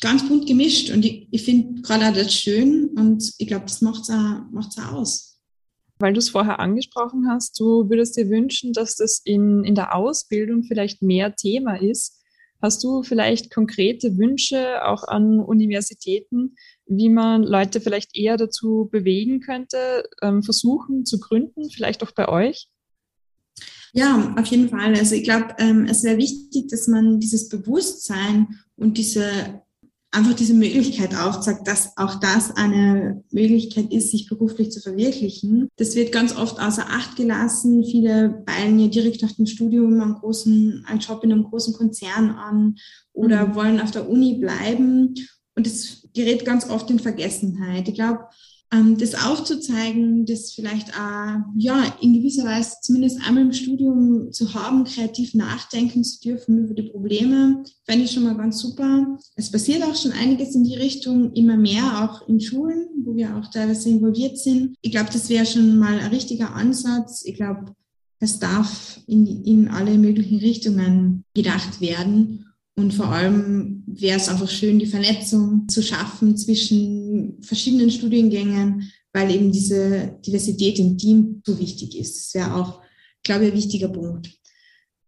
ganz 0.00 0.26
bunt 0.28 0.46
gemischt 0.46 0.90
und 0.90 1.04
ich, 1.04 1.28
ich 1.30 1.44
finde 1.44 1.82
gerade 1.82 2.12
das 2.12 2.34
schön 2.34 2.88
und 2.96 3.32
ich 3.38 3.46
glaube, 3.46 3.64
das 3.66 3.80
macht 3.80 4.02
es 4.02 4.10
auch, 4.10 4.42
macht's 4.50 4.78
auch 4.78 4.92
aus. 4.92 5.38
Weil 5.98 6.12
du 6.12 6.18
es 6.18 6.30
vorher 6.30 6.58
angesprochen 6.58 7.28
hast, 7.28 7.58
du 7.58 7.88
würdest 7.88 8.16
dir 8.16 8.28
wünschen, 8.28 8.72
dass 8.72 8.96
das 8.96 9.20
in, 9.24 9.64
in 9.64 9.74
der 9.74 9.94
Ausbildung 9.94 10.64
vielleicht 10.64 11.02
mehr 11.02 11.36
Thema 11.36 11.76
ist. 11.80 12.20
Hast 12.60 12.82
du 12.82 13.02
vielleicht 13.02 13.52
konkrete 13.52 14.16
Wünsche 14.16 14.84
auch 14.84 15.04
an 15.04 15.38
Universitäten, 15.38 16.56
wie 16.86 17.10
man 17.10 17.42
Leute 17.42 17.80
vielleicht 17.80 18.16
eher 18.16 18.36
dazu 18.36 18.88
bewegen 18.90 19.40
könnte, 19.40 20.08
ähm, 20.22 20.42
versuchen 20.42 21.04
zu 21.04 21.20
gründen, 21.20 21.70
vielleicht 21.70 22.02
auch 22.02 22.12
bei 22.12 22.28
euch? 22.28 22.68
Ja, 23.92 24.34
auf 24.36 24.46
jeden 24.46 24.68
Fall. 24.68 24.94
Also 24.94 25.14
ich 25.14 25.22
glaube, 25.22 25.54
ähm, 25.58 25.86
es 25.88 26.02
wäre 26.02 26.18
wichtig, 26.18 26.68
dass 26.68 26.88
man 26.88 27.20
dieses 27.20 27.48
Bewusstsein 27.48 28.58
und 28.76 28.98
diese 28.98 29.62
einfach 30.14 30.34
diese 30.34 30.54
Möglichkeit 30.54 31.14
aufzeigt, 31.14 31.66
dass 31.66 31.96
auch 31.96 32.20
das 32.20 32.56
eine 32.56 33.22
Möglichkeit 33.30 33.92
ist, 33.92 34.10
sich 34.10 34.28
beruflich 34.28 34.70
zu 34.70 34.80
verwirklichen. 34.80 35.68
Das 35.76 35.96
wird 35.96 36.12
ganz 36.12 36.36
oft 36.36 36.60
außer 36.60 36.86
Acht 36.88 37.16
gelassen. 37.16 37.84
Viele 37.84 38.42
beilen 38.46 38.78
ja 38.78 38.88
direkt 38.88 39.22
nach 39.22 39.32
dem 39.32 39.46
Studium 39.46 40.00
einen 40.00 40.14
großen, 40.14 40.84
einen 40.86 41.00
Job 41.00 41.24
in 41.24 41.32
einem 41.32 41.44
großen 41.44 41.74
Konzern 41.74 42.30
an 42.30 42.76
oder 43.12 43.48
mhm. 43.48 43.54
wollen 43.54 43.80
auf 43.80 43.90
der 43.90 44.08
Uni 44.08 44.38
bleiben. 44.38 45.14
Und 45.56 45.66
das 45.66 46.08
gerät 46.14 46.44
ganz 46.44 46.68
oft 46.68 46.90
in 46.90 46.98
Vergessenheit. 46.98 47.88
Ich 47.88 47.94
glaube, 47.94 48.20
das 48.98 49.14
aufzuzeigen, 49.14 50.26
das 50.26 50.52
vielleicht 50.52 50.90
auch, 50.90 51.40
ja, 51.56 51.96
in 52.00 52.14
gewisser 52.14 52.44
Weise 52.44 52.76
zumindest 52.82 53.20
einmal 53.26 53.44
im 53.44 53.52
Studium 53.52 54.32
zu 54.32 54.54
haben, 54.54 54.84
kreativ 54.84 55.34
nachdenken 55.34 56.04
zu 56.04 56.20
dürfen 56.20 56.64
über 56.64 56.74
die 56.74 56.90
Probleme, 56.90 57.62
fände 57.84 58.04
ich 58.04 58.12
schon 58.12 58.24
mal 58.24 58.36
ganz 58.36 58.58
super. 58.60 59.18
Es 59.36 59.50
passiert 59.50 59.82
auch 59.82 59.96
schon 59.96 60.12
einiges 60.12 60.54
in 60.54 60.64
die 60.64 60.76
Richtung, 60.76 61.32
immer 61.32 61.56
mehr, 61.56 62.04
auch 62.04 62.28
in 62.28 62.40
Schulen, 62.40 62.88
wo 63.04 63.14
wir 63.14 63.36
auch 63.36 63.50
teilweise 63.50 63.88
involviert 63.88 64.38
sind. 64.38 64.76
Ich 64.82 64.92
glaube, 64.92 65.10
das 65.12 65.28
wäre 65.28 65.46
schon 65.46 65.78
mal 65.78 65.98
ein 65.98 66.10
richtiger 66.10 66.54
Ansatz. 66.54 67.24
Ich 67.24 67.34
glaube, 67.34 67.74
es 68.20 68.38
darf 68.38 69.00
in, 69.06 69.44
in 69.44 69.68
alle 69.68 69.98
möglichen 69.98 70.38
Richtungen 70.38 71.24
gedacht 71.34 71.80
werden. 71.80 72.46
Und 72.76 72.92
vor 72.92 73.06
allem 73.06 73.84
wäre 73.86 74.16
es 74.16 74.28
einfach 74.28 74.48
schön, 74.48 74.78
die 74.78 74.86
Vernetzung 74.86 75.68
zu 75.68 75.82
schaffen 75.82 76.36
zwischen 76.36 77.40
verschiedenen 77.40 77.90
Studiengängen, 77.90 78.90
weil 79.12 79.30
eben 79.30 79.52
diese 79.52 80.18
Diversität 80.26 80.78
im 80.80 80.98
Team 80.98 81.40
so 81.46 81.58
wichtig 81.58 81.96
ist. 81.96 82.34
Das 82.34 82.34
wäre 82.34 82.56
auch, 82.56 82.82
glaube 83.22 83.44
ich, 83.44 83.52
ein 83.52 83.56
wichtiger 83.56 83.88
Punkt. 83.88 84.30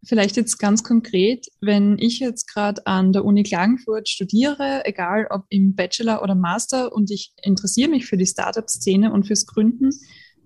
Vielleicht 0.04 0.36
jetzt 0.36 0.58
ganz 0.58 0.84
konkret, 0.84 1.46
wenn 1.60 1.98
ich 1.98 2.20
jetzt 2.20 2.46
gerade 2.46 2.86
an 2.86 3.12
der 3.12 3.24
Uni 3.24 3.42
Klagenfurt 3.42 4.08
studiere, 4.08 4.82
egal 4.84 5.26
ob 5.30 5.46
im 5.48 5.74
Bachelor 5.74 6.22
oder 6.22 6.36
Master, 6.36 6.92
und 6.92 7.10
ich 7.10 7.32
interessiere 7.42 7.90
mich 7.90 8.06
für 8.06 8.16
die 8.16 8.26
Startup-Szene 8.26 9.12
und 9.12 9.26
fürs 9.26 9.46
Gründen, 9.46 9.90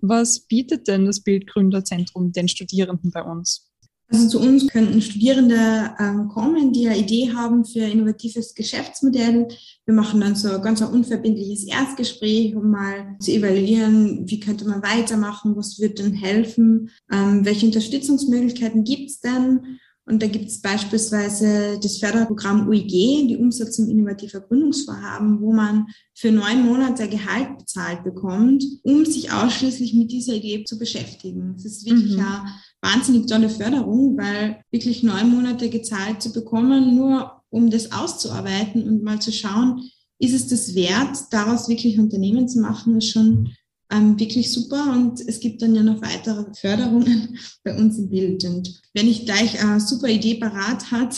was 0.01 0.47
bietet 0.47 0.87
denn 0.87 1.05
das 1.05 1.21
Bildgründerzentrum 1.21 2.31
den 2.31 2.47
Studierenden 2.47 3.11
bei 3.11 3.21
uns? 3.21 3.70
Also 4.11 4.27
zu 4.27 4.39
uns 4.41 4.67
könnten 4.67 5.01
Studierende 5.01 5.95
ähm, 5.97 6.27
kommen, 6.27 6.73
die 6.73 6.87
eine 6.87 6.97
Idee 6.97 7.31
haben 7.33 7.63
für 7.63 7.85
ein 7.85 7.93
innovatives 7.93 8.53
Geschäftsmodell. 8.53 9.47
Wir 9.85 9.93
machen 9.93 10.19
dann 10.19 10.35
so 10.35 10.49
ein 10.49 10.61
ganz 10.61 10.81
unverbindliches 10.81 11.65
Erstgespräch, 11.65 12.55
um 12.55 12.71
mal 12.71 13.15
zu 13.19 13.31
evaluieren, 13.31 14.29
wie 14.29 14.41
könnte 14.41 14.67
man 14.67 14.83
weitermachen, 14.83 15.55
was 15.55 15.79
wird 15.79 15.99
denn 15.99 16.13
helfen, 16.13 16.89
ähm, 17.11 17.45
welche 17.45 17.67
Unterstützungsmöglichkeiten 17.67 18.83
gibt 18.83 19.11
es 19.11 19.19
denn. 19.21 19.79
Und 20.11 20.21
da 20.21 20.27
gibt 20.27 20.49
es 20.49 20.59
beispielsweise 20.59 21.79
das 21.81 21.97
Förderprogramm 21.97 22.67
UIG, 22.67 23.29
die 23.29 23.37
Umsetzung 23.37 23.89
innovativer 23.89 24.41
Gründungsvorhaben, 24.41 25.39
wo 25.39 25.53
man 25.53 25.87
für 26.13 26.33
neun 26.33 26.65
Monate 26.65 27.07
Gehalt 27.07 27.57
bezahlt 27.57 28.03
bekommt, 28.03 28.61
um 28.83 29.05
sich 29.05 29.31
ausschließlich 29.31 29.93
mit 29.93 30.11
dieser 30.11 30.33
Idee 30.33 30.65
zu 30.65 30.77
beschäftigen. 30.77 31.53
Das 31.53 31.63
ist 31.63 31.85
wirklich 31.85 32.17
mhm. 32.17 32.25
eine 32.25 32.43
wahnsinnig 32.81 33.27
tolle 33.27 33.49
Förderung, 33.49 34.17
weil 34.17 34.61
wirklich 34.69 35.01
neun 35.01 35.29
Monate 35.29 35.69
gezahlt 35.69 36.21
zu 36.21 36.33
bekommen, 36.33 36.93
nur 36.93 37.41
um 37.49 37.69
das 37.69 37.93
auszuarbeiten 37.93 38.83
und 38.83 39.03
mal 39.03 39.21
zu 39.21 39.31
schauen, 39.31 39.81
ist 40.19 40.33
es 40.33 40.47
das 40.47 40.75
wert, 40.75 41.17
daraus 41.31 41.69
wirklich 41.69 41.97
Unternehmen 41.99 42.49
zu 42.49 42.59
machen, 42.59 42.97
ist 42.97 43.11
schon 43.11 43.53
ähm, 43.91 44.19
wirklich 44.19 44.51
super. 44.51 44.91
Und 44.91 45.19
es 45.21 45.39
gibt 45.39 45.61
dann 45.61 45.75
ja 45.75 45.83
noch 45.83 46.01
weitere 46.01 46.45
Förderungen 46.53 47.37
bei 47.63 47.77
uns 47.77 47.97
im 47.97 48.09
Bild. 48.09 48.43
Und 48.45 48.81
wenn 48.93 49.07
ich 49.07 49.25
gleich 49.25 49.61
eine 49.63 49.79
super 49.79 50.07
Idee 50.07 50.35
parat 50.35 50.91
hat, 50.91 51.17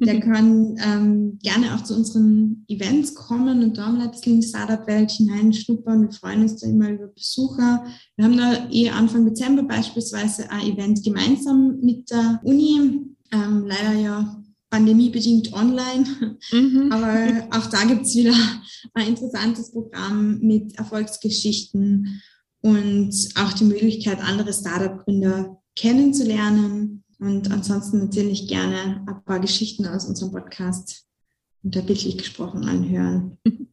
der 0.00 0.14
mhm. 0.14 0.20
kann 0.20 0.76
ähm, 0.84 1.38
gerne 1.42 1.74
auch 1.74 1.84
zu 1.84 1.94
unseren 1.94 2.64
Events 2.68 3.14
kommen 3.14 3.62
und 3.62 3.78
da 3.78 3.88
mal 3.88 4.02
ein 4.02 4.10
bisschen 4.10 4.34
in 4.34 4.40
die 4.40 4.46
Startup-Welt 4.46 5.10
hineinschnuppern. 5.12 6.02
Wir 6.02 6.12
freuen 6.12 6.42
uns 6.42 6.56
da 6.56 6.68
immer 6.68 6.90
über 6.90 7.06
Besucher. 7.06 7.84
Wir 8.16 8.24
haben 8.24 8.36
da 8.36 8.68
eh 8.70 8.90
Anfang 8.90 9.24
Dezember 9.24 9.62
beispielsweise 9.62 10.50
ein 10.50 10.72
Event 10.72 11.02
gemeinsam 11.04 11.78
mit 11.80 12.10
der 12.10 12.40
Uni. 12.44 13.06
Ähm, 13.32 13.64
leider 13.66 13.92
ja 13.92 14.42
pandemiebedingt 14.70 15.52
online. 15.52 16.38
Mhm. 16.52 16.92
Aber 16.92 17.48
auch 17.56 17.66
da 17.66 17.84
gibt 17.84 18.06
es 18.06 18.14
wieder 18.14 18.34
ein 18.94 19.08
interessantes 19.08 19.72
Programm 19.72 20.38
mit 20.40 20.78
Erfolgsgeschichten 20.78 22.22
und 22.62 23.14
auch 23.36 23.52
die 23.52 23.64
Möglichkeit, 23.64 24.20
andere 24.20 24.52
Startup-Gründer 24.52 25.60
kennenzulernen. 25.76 27.04
Und 27.18 27.50
ansonsten 27.50 27.98
natürlich 27.98 28.48
gerne 28.48 29.04
ein 29.06 29.24
paar 29.24 29.40
Geschichten 29.40 29.86
aus 29.86 30.06
unserem 30.06 30.32
Podcast 30.32 31.06
unter 31.62 31.82
bildlich 31.82 32.16
gesprochen 32.16 32.64
anhören. 32.64 33.38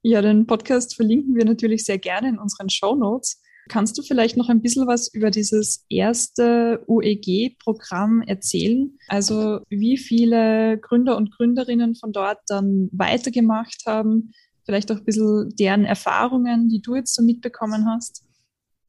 Ja, 0.00 0.22
den 0.22 0.46
Podcast 0.46 0.94
verlinken 0.94 1.34
wir 1.34 1.44
natürlich 1.44 1.84
sehr 1.84 1.98
gerne 1.98 2.28
in 2.28 2.38
unseren 2.38 2.70
Show 2.70 2.94
Notes. 2.94 3.42
Kannst 3.68 3.96
du 3.98 4.02
vielleicht 4.02 4.36
noch 4.36 4.48
ein 4.48 4.62
bisschen 4.62 4.86
was 4.86 5.12
über 5.12 5.30
dieses 5.30 5.84
erste 5.88 6.82
UEG-Programm 6.86 8.22
erzählen? 8.22 8.98
Also 9.08 9.60
wie 9.68 9.98
viele 9.98 10.78
Gründer 10.78 11.16
und 11.16 11.30
Gründerinnen 11.36 11.94
von 11.94 12.12
dort 12.12 12.38
dann 12.48 12.88
weitergemacht 12.92 13.84
haben? 13.86 14.32
Vielleicht 14.64 14.90
auch 14.90 14.96
ein 14.96 15.04
bisschen 15.04 15.54
deren 15.58 15.84
Erfahrungen, 15.84 16.68
die 16.68 16.82
du 16.82 16.96
jetzt 16.96 17.14
so 17.14 17.22
mitbekommen 17.22 17.86
hast? 17.86 18.24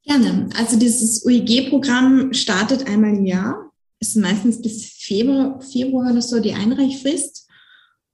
Gerne. 0.04 0.50
Also 0.58 0.80
dieses 0.80 1.26
UEG-Programm 1.26 2.34
startet 2.34 2.88
einmal 2.88 3.15
im 3.15 3.26
Jahr. 3.26 3.72
Ist 4.00 4.15
meistens 4.15 4.62
bis 4.62 4.86
Februar, 4.86 5.62
Februar 5.62 6.12
oder 6.12 6.22
so 6.22 6.39
die 6.39 6.54
Einreichfrist. 6.54 7.48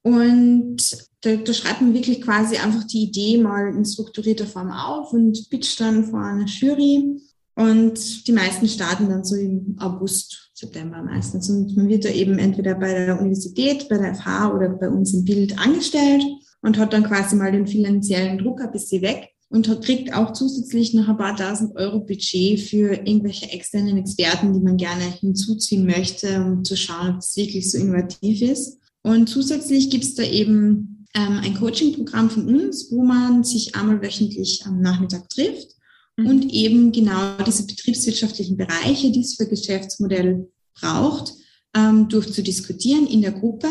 Und 0.01 0.77
da, 1.25 1.35
da 1.35 1.53
schreibt 1.53 1.81
man 1.81 1.93
wirklich 1.93 2.21
quasi 2.21 2.57
einfach 2.57 2.83
die 2.83 3.03
Idee 3.03 3.37
mal 3.37 3.73
in 3.75 3.83
strukturierter 3.83 4.45
Form 4.45 4.71
auf 4.71 5.11
und 5.13 5.49
pitcht 5.49 5.79
dann 5.79 6.05
vor 6.05 6.21
einer 6.21 6.45
Jury. 6.45 7.19
Und 7.55 8.27
die 8.27 8.31
meisten 8.31 8.67
starten 8.67 9.09
dann 9.09 9.23
so 9.23 9.35
im 9.35 9.75
August, 9.79 10.51
September 10.53 11.01
meistens. 11.01 11.49
Und 11.49 11.75
man 11.75 11.87
wird 11.87 12.05
da 12.05 12.09
eben 12.09 12.37
entweder 12.37 12.75
bei 12.75 13.05
der 13.05 13.19
Universität, 13.19 13.89
bei 13.89 13.97
der 13.97 14.13
FH 14.13 14.53
oder 14.53 14.69
bei 14.69 14.89
uns 14.89 15.13
im 15.13 15.25
Bild 15.25 15.57
angestellt 15.57 16.23
und 16.61 16.77
hat 16.77 16.93
dann 16.93 17.05
quasi 17.05 17.35
mal 17.35 17.51
den 17.51 17.65
finanziellen 17.65 18.37
Druck 18.37 18.61
ein 18.61 18.71
bisschen 18.71 19.01
weg 19.01 19.29
und 19.49 19.69
kriegt 19.81 20.13
auch 20.13 20.33
zusätzlich 20.33 20.93
noch 20.93 21.07
ein 21.07 21.17
paar 21.17 21.35
tausend 21.35 21.75
Euro 21.77 22.01
Budget 22.01 22.59
für 22.59 22.93
irgendwelche 22.93 23.49
externen 23.51 23.97
Experten, 23.97 24.53
die 24.53 24.59
man 24.59 24.77
gerne 24.77 25.05
hinzuziehen 25.19 25.85
möchte, 25.85 26.43
um 26.43 26.63
zu 26.63 26.75
schauen, 26.75 27.15
ob 27.15 27.19
es 27.19 27.37
wirklich 27.37 27.71
so 27.71 27.77
innovativ 27.77 28.41
ist. 28.41 28.79
Und 29.01 29.27
zusätzlich 29.27 29.89
gibt 29.89 30.03
es 30.03 30.15
da 30.15 30.23
eben 30.23 30.94
ähm, 31.15 31.39
ein 31.43 31.55
Coaching-Programm 31.55 32.29
von 32.29 32.47
uns, 32.47 32.91
wo 32.91 33.03
man 33.03 33.43
sich 33.43 33.75
einmal 33.75 34.01
wöchentlich 34.01 34.65
am 34.65 34.81
Nachmittag 34.81 35.29
trifft 35.29 35.69
mhm. 36.17 36.27
und 36.27 36.53
eben 36.53 36.91
genau 36.91 37.37
diese 37.45 37.65
betriebswirtschaftlichen 37.65 38.57
Bereiche, 38.57 39.11
die 39.11 39.21
es 39.21 39.35
für 39.35 39.47
Geschäftsmodell 39.47 40.47
braucht, 40.79 41.33
ähm, 41.75 42.09
durchzudiskutieren 42.09 43.07
in 43.07 43.21
der 43.21 43.31
Gruppe, 43.31 43.69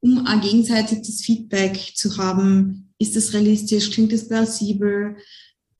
um 0.00 0.26
auch 0.26 0.40
gegenseitig 0.40 1.00
das 1.00 1.22
Feedback 1.22 1.92
zu 1.94 2.16
haben, 2.16 2.92
ist 2.98 3.16
das 3.16 3.32
realistisch, 3.32 3.90
klingt 3.90 4.12
das 4.12 4.28
plausibel, 4.28 5.16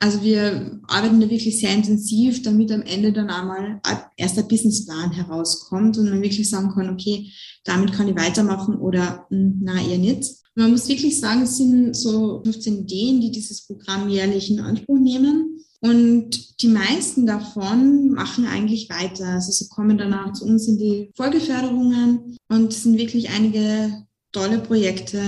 also 0.02 0.20
wir 0.24 0.80
arbeiten 0.88 1.20
da 1.20 1.30
wirklich 1.30 1.60
sehr 1.60 1.72
intensiv, 1.72 2.42
damit 2.42 2.72
am 2.72 2.82
Ende 2.82 3.12
dann 3.12 3.30
einmal 3.30 3.80
erst 4.16 4.36
der 4.36 4.42
Businessplan 4.42 5.12
herauskommt 5.12 5.96
und 5.96 6.10
man 6.10 6.22
wirklich 6.22 6.50
sagen 6.50 6.72
kann, 6.74 6.90
okay, 6.90 7.30
damit 7.62 7.92
kann 7.92 8.08
ich 8.08 8.16
weitermachen 8.16 8.74
oder 8.74 9.26
hm, 9.30 9.60
na 9.62 9.80
eher 9.80 9.98
nicht. 9.98 10.41
Man 10.54 10.70
muss 10.70 10.88
wirklich 10.88 11.18
sagen, 11.18 11.42
es 11.42 11.56
sind 11.56 11.96
so 11.96 12.42
15 12.44 12.80
Ideen, 12.80 13.20
die 13.20 13.30
dieses 13.30 13.66
Programm 13.66 14.08
jährlich 14.08 14.50
in 14.50 14.60
Anspruch 14.60 14.98
nehmen. 14.98 15.64
Und 15.80 16.62
die 16.62 16.68
meisten 16.68 17.26
davon 17.26 18.10
machen 18.10 18.46
eigentlich 18.46 18.88
weiter. 18.88 19.26
Also 19.26 19.50
sie 19.50 19.68
kommen 19.68 19.98
danach 19.98 20.32
zu 20.32 20.44
uns 20.44 20.68
in 20.68 20.78
die 20.78 21.10
Folgeförderungen 21.16 22.36
und 22.48 22.72
es 22.72 22.84
sind 22.84 22.98
wirklich 22.98 23.30
einige 23.30 24.04
tolle 24.30 24.60
Projekte 24.60 25.20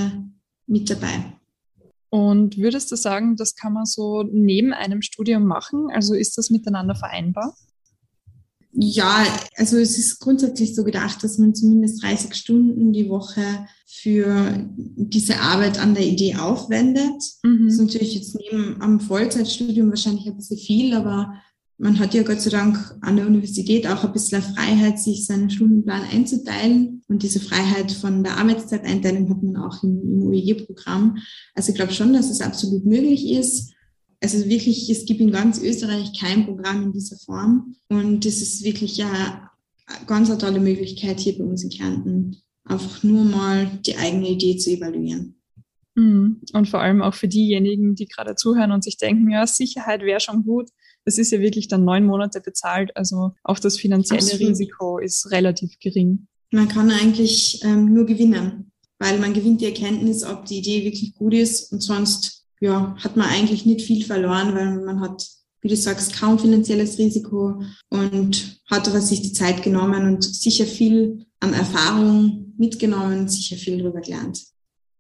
mit 0.67 0.89
dabei. 0.89 1.35
Und 2.09 2.57
würdest 2.57 2.93
du 2.93 2.97
sagen, 2.97 3.35
das 3.35 3.57
kann 3.57 3.73
man 3.73 3.87
so 3.87 4.23
neben 4.23 4.73
einem 4.73 5.03
Studium 5.03 5.45
machen? 5.45 5.89
Also 5.93 6.15
ist 6.15 6.39
das 6.39 6.51
miteinander 6.51 6.95
vereinbar? 6.95 7.57
Ja, 8.77 9.25
also 9.57 9.79
es 9.79 9.99
ist 9.99 10.19
grundsätzlich 10.19 10.75
so 10.75 10.83
gedacht, 10.83 11.23
dass 11.23 11.39
man 11.39 11.55
zumindest 11.55 12.03
30 12.03 12.35
Stunden 12.35 12.93
die 12.93 13.09
Woche 13.09 13.43
für 13.87 14.69
diese 14.77 15.39
Arbeit 15.39 15.79
an 15.79 15.95
der 15.95 16.05
Idee 16.05 16.35
aufwendet. 16.35 17.23
Mhm. 17.45 17.67
Das 17.67 17.75
ist 17.75 17.81
natürlich 17.81 18.15
jetzt 18.15 18.37
neben 18.37 18.81
am 18.81 18.99
Vollzeitstudium 18.99 19.91
wahrscheinlich 19.91 20.27
ein 20.27 20.37
bisschen 20.37 20.59
viel, 20.59 20.95
aber 20.95 21.35
man 21.79 21.99
hat 21.99 22.15
ja 22.15 22.23
Gott 22.23 22.41
sei 22.41 22.51
Dank 22.51 22.79
an 23.01 23.17
der 23.17 23.27
Universität 23.27 23.87
auch 23.87 24.05
ein 24.05 24.13
bisschen 24.13 24.43
Freiheit, 24.43 24.99
sich 24.99 25.27
seinen 25.27 25.51
Stundenplan 25.51 26.03
einzuteilen. 26.11 27.03
Und 27.09 27.23
diese 27.23 27.41
Freiheit 27.41 27.93
von 27.93 28.25
der 28.25 28.37
Arbeitszeiteinteilung 28.39 29.29
hat 29.31 29.43
man 29.43 29.57
auch 29.57 29.83
im, 29.83 30.01
im 30.03 30.23
UEG-Programm. 30.23 31.19
Also 31.55 31.71
ich 31.71 31.77
glaube 31.77 31.93
schon, 31.93 32.13
dass 32.13 32.31
es 32.31 32.41
absolut 32.41 32.85
möglich 32.85 33.31
ist. 33.31 33.74
Also 34.25 34.49
wirklich, 34.49 34.89
es 34.89 35.05
gibt 35.05 35.21
in 35.21 35.33
ganz 35.33 35.61
Österreich 35.61 36.19
kein 36.19 36.47
Programm 36.47 36.83
in 36.83 36.93
dieser 36.93 37.19
Form. 37.19 37.77
Und 37.91 38.25
es 38.25 38.41
ist 38.41 38.65
wirklich 38.65 38.97
ja 38.97 39.51
ganz 40.07 40.31
eine 40.31 40.39
tolle 40.39 40.61
Möglichkeit 40.61 41.21
hier 41.21 41.37
bei 41.37 41.45
uns 41.45 41.63
in 41.63 41.69
Kärnten, 41.69 42.39
einfach 42.65 43.03
nur 43.03 43.23
mal 43.23 43.67
die 43.85 43.99
eigene 43.99 44.31
Idee 44.31 44.57
zu 44.57 44.71
evaluieren. 44.71 45.37
Mhm. 45.95 46.41
Und 46.55 46.71
vor 46.71 46.81
allem 46.81 47.03
auch 47.03 47.13
für 47.13 47.29
diejenigen, 47.29 47.97
die 47.97 48.07
gerade 48.07 48.35
zuhören 48.35 48.73
und 48.73 48.83
sich 48.83 48.97
denken, 48.97 49.31
ja, 49.31 49.47
Sicherheit 49.47 50.01
wäre 50.01 50.21
schon 50.21 50.43
gut. 50.43 50.71
Das 51.05 51.19
ist 51.19 51.31
ja 51.31 51.41
wirklich 51.41 51.69
dann 51.69 51.85
neun 51.85 52.07
Monate 52.07 52.41
bezahlt. 52.41 52.97
Also 52.97 53.33
auch 53.43 53.59
das 53.59 53.77
finanzielle 53.79 54.23
Absolut. 54.23 54.49
Risiko 54.53 54.99
ist 55.01 55.33
relativ 55.33 55.79
gering. 55.81 56.29
Man 56.51 56.69
kann 56.69 56.91
eigentlich 56.91 57.63
ähm, 57.63 57.93
nur 57.93 58.07
gewinnen, 58.07 58.73
weil 58.99 59.19
man 59.19 59.35
gewinnt 59.35 59.61
die 59.61 59.67
Erkenntnis, 59.67 60.25
ob 60.25 60.47
die 60.47 60.61
Idee 60.61 60.83
wirklich 60.83 61.13
gut 61.13 61.35
ist 61.35 61.71
und 61.71 61.83
sonst 61.83 62.44
ja, 62.61 62.97
hat 63.03 63.17
man 63.17 63.29
eigentlich 63.29 63.67
nicht 63.67 63.87
viel 63.87 64.05
verloren, 64.05 64.55
weil 64.55 64.85
man 64.85 65.01
hat, 65.01 65.27
wie 65.61 65.69
du 65.69 65.77
sagst, 65.77 66.19
kaum 66.19 66.39
finanzielles 66.39 66.99
Risiko 66.99 67.63
und 67.91 68.61
hat 68.71 68.89
aber 68.89 69.01
sich 69.01 69.23
die 69.23 69.33
Zeit 69.33 69.63
genommen 69.63 70.07
und 70.07 70.25
sicher 70.25 70.67
viel 70.67 71.27
an 71.41 71.53
Erfahrung 71.53 72.55
mitgenommen, 72.57 73.29
sicher 73.29 73.57
viel 73.57 73.79
darüber 73.79 74.01
gelernt. 74.01 74.41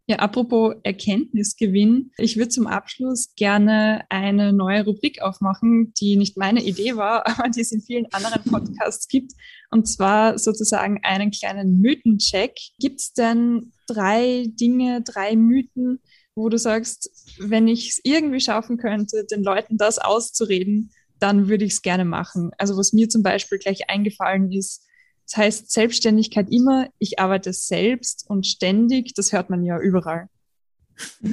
Ja, 0.07 0.17
apropos 0.17 0.75
Erkenntnisgewinn. 0.83 2.11
Ich 2.19 2.37
würde 2.37 2.51
zum 2.51 2.67
Abschluss 2.67 3.33
gerne 3.37 4.05
eine 4.11 4.53
neue 4.53 4.85
Rubrik 4.85 5.23
aufmachen, 5.23 5.95
die 5.99 6.17
nicht 6.17 6.37
meine 6.37 6.62
Idee 6.62 6.97
war, 6.97 7.27
aber 7.38 7.49
die 7.49 7.62
es 7.62 7.73
in 7.73 7.81
vielen 7.81 8.07
anderen 8.12 8.43
Podcasts 8.45 9.09
gibt. 9.09 9.33
Und 9.71 9.88
zwar 9.88 10.38
sozusagen 10.38 11.01
einen 11.03 11.31
kleinen 11.31 11.81
Mythencheck. 11.81 12.55
Gibt 12.79 13.01
es 13.01 13.12
denn 13.14 13.73
drei 13.87 14.45
Dinge, 14.49 15.01
drei 15.03 15.37
Mythen, 15.37 16.01
wo 16.35 16.49
du 16.49 16.59
sagst, 16.59 17.11
wenn 17.38 17.68
ich 17.68 17.90
es 17.90 18.01
irgendwie 18.03 18.40
schaffen 18.40 18.77
könnte, 18.77 19.25
den 19.25 19.42
Leuten 19.42 19.77
das 19.77 19.99
auszureden, 19.99 20.90
dann 21.18 21.49
würde 21.49 21.64
ich 21.64 21.75
es 21.75 21.83
gerne 21.83 22.05
machen. 22.05 22.51
Also 22.59 22.77
was 22.77 22.92
mir 22.92 23.09
zum 23.09 23.23
Beispiel 23.23 23.59
gleich 23.59 23.88
eingefallen 23.88 24.53
ist, 24.53 24.85
das 25.27 25.37
heißt 25.37 25.70
Selbstständigkeit 25.70 26.51
immer, 26.51 26.88
ich 26.99 27.18
arbeite 27.18 27.53
selbst 27.53 28.25
und 28.29 28.47
ständig, 28.47 29.14
das 29.14 29.33
hört 29.33 29.51
man 29.51 29.64
ja 29.64 29.79
überall. 29.79 30.29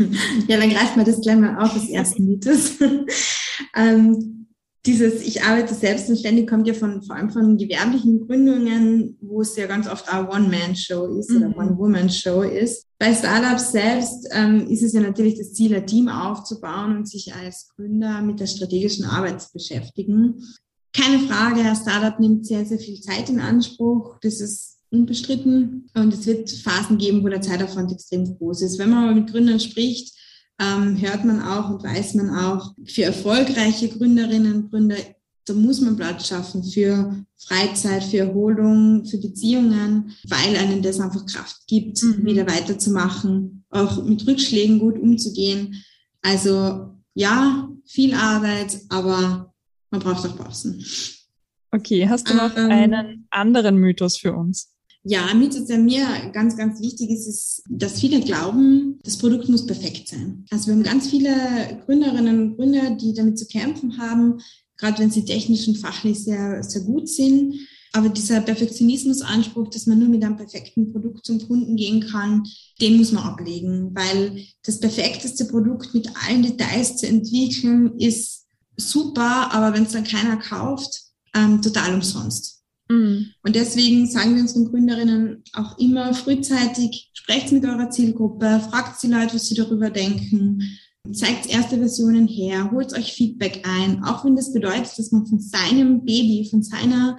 Ja, 0.48 0.58
dann 0.58 0.70
greift 0.72 0.98
man 0.98 1.06
das 1.06 1.22
gleich 1.22 1.38
mal 1.38 1.64
auf, 1.64 1.74
das 1.74 1.88
erste 1.88 2.22
Mythos. 2.22 2.78
ähm, 3.76 4.41
dieses 4.86 5.22
Ich 5.22 5.44
arbeite 5.44 5.76
selbstständig 5.76 6.48
kommt 6.48 6.68
ja 6.68 6.74
von, 6.74 7.04
vor 7.04 7.16
allem 7.16 7.30
von 7.30 7.58
gewerblichen 7.58 8.26
Gründungen, 8.26 9.18
wo 9.22 9.42
es 9.42 9.56
ja 9.56 9.68
ganz 9.68 9.88
oft 9.88 10.12
eine 10.12 10.28
One-Man-Show 10.28 11.18
ist 11.20 11.30
mhm. 11.30 11.38
oder 11.38 11.58
One-Woman-Show 11.58 12.42
ist. 12.42 12.88
Bei 12.98 13.14
Startups 13.14 13.72
selbst 13.72 14.28
ähm, 14.32 14.68
ist 14.68 14.82
es 14.84 14.94
ja 14.94 15.02
natürlich 15.02 15.38
das 15.38 15.54
Ziel, 15.54 15.76
ein 15.76 15.86
Team 15.86 16.08
aufzubauen 16.08 16.98
und 16.98 17.08
sich 17.08 17.34
als 17.34 17.70
Gründer 17.76 18.22
mit 18.22 18.40
der 18.40 18.48
strategischen 18.48 19.06
Arbeit 19.06 19.42
zu 19.42 19.54
beschäftigen. 19.54 20.44
Keine 20.94 21.20
Frage, 21.20 21.62
ein 21.62 21.76
Startup 21.76 22.20
nimmt 22.20 22.48
sehr, 22.48 22.66
sehr 22.66 22.80
viel 22.80 23.00
Zeit 23.02 23.30
in 23.30 23.40
Anspruch. 23.40 24.18
Das 24.22 24.42
ist 24.42 24.80
unbestritten. 24.90 25.90
Und 25.94 26.14
es 26.14 26.26
wird 26.26 26.50
Phasen 26.52 26.98
geben, 26.98 27.24
wo 27.24 27.30
der 27.30 27.42
Zeitaufwand 27.42 27.92
extrem 27.92 28.26
groß 28.26 28.64
ist. 28.64 28.80
Wenn 28.80 28.90
man 28.90 29.04
aber 29.06 29.16
mit 29.16 29.32
Gründern 29.32 29.60
spricht, 29.60 30.14
ähm, 30.60 31.00
hört 31.00 31.26
man 31.26 31.42
auch 31.42 31.70
und 31.70 31.84
weiß 31.84 32.16
man 32.16 32.30
auch, 32.30 32.74
für 32.86 33.04
erfolgreiche 33.04 33.90
Gründerinnen 33.90 34.56
und 34.56 34.70
Gründer, 34.70 34.98
da 35.46 35.54
muss 35.54 35.82
man 35.82 35.96
Platz 35.96 36.28
schaffen 36.28 36.64
für 36.64 37.26
Freizeit, 37.38 38.04
für 38.04 38.20
Erholung, 38.20 39.06
für 39.06 39.18
Beziehungen, 39.18 40.16
weil 40.28 40.56
einem 40.56 40.82
das 40.82 41.00
einfach 41.00 41.26
Kraft 41.26 41.68
gibt, 41.68 42.02
mhm. 42.04 42.26
wieder 42.26 42.48
weiterzumachen, 42.48 43.66
auch 43.70 44.04
mit 44.04 44.26
Rückschlägen 44.28 44.80
gut 44.80 45.00
umzugehen. 45.00 45.84
Also 46.22 46.96
ja, 47.16 47.70
viel 47.86 48.14
Arbeit, 48.14 48.80
aber 48.90 49.54
man 49.90 50.02
braucht 50.02 50.26
auch 50.28 50.38
Pausen. 50.38 50.84
Okay, 51.72 52.08
hast 52.08 52.30
du 52.30 52.36
noch 52.36 52.56
ähm, 52.56 52.70
einen 52.70 53.28
anderen 53.32 53.78
Mythos 53.78 54.18
für 54.18 54.34
uns? 54.34 54.72
Ja, 55.04 55.34
Mythos, 55.34 55.66
der 55.66 55.80
mir 55.80 56.06
ganz, 56.32 56.56
ganz 56.56 56.80
wichtig 56.80 57.10
ist, 57.10 57.28
ist, 57.28 57.64
dass 57.68 58.00
viele 58.00 58.22
glauben, 58.22 59.00
das 59.04 59.18
Produkt 59.18 59.50
muss 59.50 59.66
perfekt 59.66 60.08
sein. 60.10 60.46
Also 60.52 60.68
wir 60.68 60.76
haben 60.76 60.84
ganz 60.84 61.10
viele 61.10 61.34
Gründerinnen 61.86 62.40
und 62.40 62.56
Gründer, 62.56 62.92
die 62.92 63.14
damit 63.14 63.40
zu 63.40 63.48
kämpfen 63.48 63.98
haben, 63.98 64.42
gerade 64.78 65.00
wenn 65.00 65.10
sie 65.10 65.26
technisch 65.26 65.68
und 65.68 65.80
fachlich 65.80 66.24
sehr, 66.24 66.62
sehr 66.64 66.82
gut 66.84 67.10
sind. 67.10 67.56
Aber 67.94 68.10
dieser 68.10 68.42
Perfektionismusanspruch, 68.42 69.70
dass 69.70 69.86
man 69.86 70.00
nur 70.00 70.08
mit 70.08 70.24
einem 70.24 70.38
perfekten 70.38 70.92
Produkt 70.92 71.26
zum 71.26 71.46
Kunden 71.46 71.76
gehen 71.76 72.02
kann, 72.08 72.44
den 72.80 72.98
muss 72.98 73.12
man 73.12 73.24
ablegen, 73.24 73.94
weil 73.94 74.46
das 74.64 74.80
perfekteste 74.80 75.46
Produkt 75.46 75.94
mit 75.94 76.10
allen 76.28 76.44
Details 76.44 76.98
zu 76.98 77.08
entwickeln 77.08 77.98
ist 78.00 78.46
super, 78.78 79.52
aber 79.52 79.76
wenn 79.76 79.84
es 79.84 79.92
dann 79.92 80.04
keiner 80.04 80.38
kauft, 80.38 81.02
ähm, 81.36 81.62
total 81.62 81.94
umsonst. 81.96 82.61
Mhm. 82.92 83.28
Und 83.44 83.56
deswegen 83.56 84.06
sagen 84.08 84.36
wir 84.36 84.42
unseren 84.42 84.66
Gründerinnen 84.66 85.44
auch 85.54 85.78
immer 85.78 86.14
frühzeitig, 86.14 87.10
sprecht 87.14 87.52
mit 87.52 87.66
eurer 87.66 87.90
Zielgruppe, 87.90 88.62
fragt 88.70 89.02
die 89.02 89.08
Leute, 89.08 89.36
was 89.36 89.48
sie 89.48 89.56
darüber 89.56 89.90
denken, 89.90 90.62
zeigt 91.14 91.48
erste 91.48 91.78
Versionen 91.78 92.28
her, 92.28 92.70
holt 92.72 92.94
euch 92.94 93.14
Feedback 93.14 93.64
ein, 93.66 94.04
auch 94.04 94.26
wenn 94.26 94.36
das 94.36 94.54
bedeutet, 94.54 94.98
dass 94.98 95.12
man 95.12 95.26
von 95.26 95.40
seinem 95.40 96.04
Baby, 96.04 96.48
von 96.50 96.64
seiner 96.64 97.18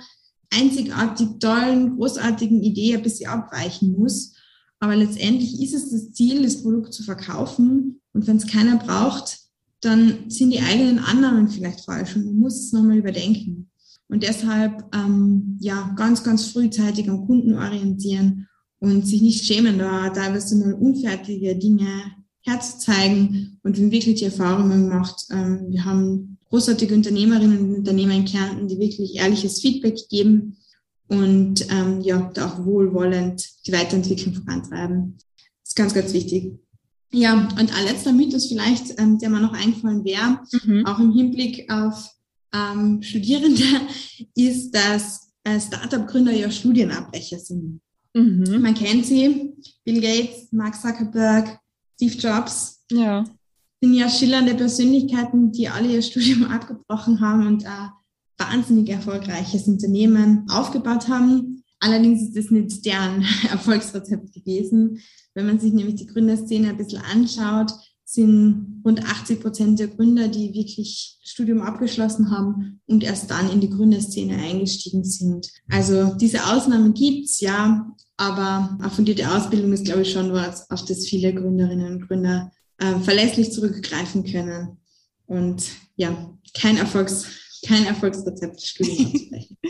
einzigartig 0.50 1.28
tollen, 1.40 1.96
großartigen 1.96 2.62
Idee 2.62 2.94
ein 2.94 3.02
bisschen 3.02 3.30
abweichen 3.30 3.92
muss. 3.98 4.34
Aber 4.78 4.94
letztendlich 4.94 5.62
ist 5.62 5.74
es 5.74 5.90
das 5.90 6.12
Ziel, 6.12 6.42
das 6.42 6.62
Produkt 6.62 6.92
zu 6.92 7.02
verkaufen. 7.02 8.00
Und 8.12 8.26
wenn 8.26 8.36
es 8.36 8.46
keiner 8.46 8.76
braucht, 8.76 9.38
dann 9.80 10.28
sind 10.28 10.50
die 10.50 10.60
eigenen 10.60 10.98
Annahmen 10.98 11.48
vielleicht 11.48 11.84
falsch 11.84 12.14
und 12.14 12.26
man 12.26 12.36
muss 12.36 12.56
es 12.56 12.72
nochmal 12.72 12.98
überdenken. 12.98 13.71
Und 14.12 14.24
deshalb 14.24 14.84
ähm, 14.94 15.56
ja 15.58 15.90
ganz, 15.96 16.22
ganz 16.22 16.48
frühzeitig 16.48 17.08
am 17.08 17.26
Kunden 17.26 17.54
orientieren 17.54 18.46
und 18.78 19.06
sich 19.06 19.22
nicht 19.22 19.46
schämen, 19.46 19.78
da 19.78 20.10
teilweise 20.10 20.54
mal 20.56 20.74
unfertige 20.74 21.56
Dinge 21.56 21.86
herzuzeigen 22.42 23.58
und 23.62 23.78
wir 23.78 23.90
wirklich 23.90 24.16
die 24.16 24.26
Erfahrungen 24.26 24.90
gemacht. 24.90 25.24
Ähm, 25.30 25.64
wir 25.70 25.86
haben 25.86 26.36
großartige 26.50 26.94
Unternehmerinnen 26.94 27.58
und 27.60 27.76
Unternehmer 27.76 28.12
in 28.12 28.26
Kärnten, 28.26 28.68
die 28.68 28.78
wirklich 28.78 29.16
ehrliches 29.16 29.62
Feedback 29.62 29.96
geben 30.10 30.58
und 31.08 31.66
ähm, 31.70 32.02
ja, 32.02 32.30
da 32.34 32.50
auch 32.50 32.66
wohlwollend 32.66 33.48
die 33.66 33.72
Weiterentwicklung 33.72 34.34
vorantreiben. 34.34 35.16
Das 35.62 35.70
ist 35.70 35.76
ganz, 35.76 35.94
ganz 35.94 36.12
wichtig. 36.12 36.58
Ja, 37.12 37.48
und 37.58 37.74
ein 37.74 37.84
letzter 37.86 38.12
Mythos 38.12 38.46
vielleicht, 38.46 39.00
ähm, 39.00 39.18
der 39.18 39.30
mir 39.30 39.40
noch 39.40 39.54
eingefallen 39.54 40.04
wäre, 40.04 40.40
mhm. 40.64 40.84
auch 40.84 40.98
im 40.98 41.12
Hinblick 41.12 41.72
auf 41.72 42.10
ähm, 42.54 43.02
Studierende, 43.02 43.64
ist, 44.34 44.70
dass 44.72 45.32
äh, 45.44 45.60
Startup-Gründer 45.60 46.32
ja 46.32 46.50
Studienabbrecher 46.50 47.38
sind. 47.38 47.80
Mhm. 48.14 48.60
Man 48.60 48.74
kennt 48.74 49.06
sie, 49.06 49.54
Bill 49.84 50.00
Gates, 50.00 50.52
Mark 50.52 50.80
Zuckerberg, 50.80 51.58
Steve 51.94 52.14
Jobs. 52.14 52.84
Ja. 52.90 53.24
Sind 53.80 53.94
ja 53.94 54.08
schillernde 54.08 54.54
Persönlichkeiten, 54.54 55.50
die 55.50 55.68
alle 55.68 55.88
ihr 55.88 56.02
Studium 56.02 56.44
abgebrochen 56.44 57.20
haben 57.20 57.46
und 57.46 57.66
ein 57.66 57.90
wahnsinnig 58.38 58.88
erfolgreiches 58.90 59.66
Unternehmen 59.66 60.46
aufgebaut 60.50 61.08
haben. 61.08 61.64
Allerdings 61.80 62.22
ist 62.22 62.36
das 62.36 62.50
nicht 62.50 62.84
deren 62.84 63.24
Erfolgsrezept 63.50 64.32
gewesen. 64.32 65.00
Wenn 65.34 65.46
man 65.46 65.58
sich 65.58 65.72
nämlich 65.72 65.96
die 65.96 66.06
Gründerszene 66.06 66.68
ein 66.68 66.76
bisschen 66.76 67.02
anschaut, 67.02 67.72
sind 68.12 68.82
rund 68.84 69.02
80 69.02 69.40
Prozent 69.40 69.78
der 69.78 69.88
Gründer, 69.88 70.28
die 70.28 70.52
wirklich 70.52 71.18
Studium 71.22 71.62
abgeschlossen 71.62 72.30
haben 72.30 72.80
und 72.86 73.02
erst 73.02 73.30
dann 73.30 73.50
in 73.50 73.60
die 73.60 73.70
Gründerszene 73.70 74.36
eingestiegen 74.36 75.02
sind. 75.02 75.48
Also 75.70 76.14
diese 76.14 76.44
Ausnahmen 76.44 76.92
gibt's 76.92 77.40
ja, 77.40 77.90
aber 78.18 78.76
eine 78.78 78.90
fundierte 78.90 79.30
Ausbildung 79.30 79.72
ist, 79.72 79.86
glaube 79.86 80.02
ich, 80.02 80.12
schon 80.12 80.30
was, 80.32 80.70
auf 80.70 80.84
das 80.84 81.06
viele 81.06 81.32
Gründerinnen 81.32 81.94
und 81.94 82.06
Gründer 82.06 82.52
äh, 82.78 82.98
verlässlich 83.00 83.50
zurückgreifen 83.50 84.24
können. 84.24 84.76
Und 85.24 85.64
ja, 85.96 86.34
kein 86.52 86.76
Erfolgs, 86.76 87.24
kein 87.66 87.86
Erfolgsrezept, 87.86 88.60
Studium 88.60 89.06
abzubrechen. 89.06 89.56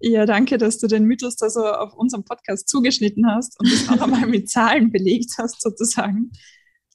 Ja, 0.00 0.26
danke, 0.26 0.58
dass 0.58 0.78
du 0.78 0.86
den 0.86 1.06
Mythos 1.06 1.34
da 1.34 1.50
so 1.50 1.66
auf 1.66 1.92
unserem 1.94 2.22
Podcast 2.22 2.68
zugeschnitten 2.68 3.26
hast 3.28 3.58
und 3.58 3.68
das 3.68 3.88
auch 3.88 4.00
einmal 4.00 4.28
mit 4.28 4.48
Zahlen 4.48 4.92
belegt 4.92 5.32
hast, 5.38 5.60
sozusagen. 5.60 6.30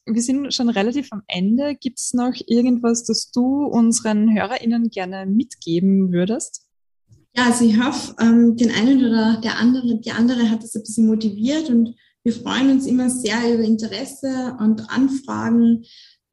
Wir 0.05 0.21
sind 0.21 0.53
schon 0.53 0.69
relativ 0.69 1.07
am 1.11 1.23
Ende. 1.27 1.75
Gibt 1.75 1.99
es 1.99 2.13
noch 2.13 2.33
irgendwas, 2.47 3.05
das 3.05 3.31
du 3.31 3.65
unseren 3.65 4.33
HörerInnen 4.35 4.89
gerne 4.89 5.25
mitgeben 5.25 6.11
würdest? 6.11 6.67
Ja, 7.35 7.45
also 7.45 7.65
ich 7.65 7.79
hoffe, 7.81 8.15
ähm, 8.19 8.55
den 8.57 8.71
einen 8.71 8.99
oder 8.99 9.39
der 9.41 9.57
andere, 9.57 9.99
die 9.99 10.11
andere 10.11 10.49
hat 10.49 10.61
das 10.61 10.75
ein 10.75 10.83
bisschen 10.83 11.07
motiviert 11.07 11.69
und 11.69 11.95
wir 12.23 12.33
freuen 12.33 12.69
uns 12.69 12.85
immer 12.85 13.09
sehr 13.09 13.53
über 13.53 13.63
Interesse 13.63 14.55
und 14.59 14.89
Anfragen. 14.89 15.83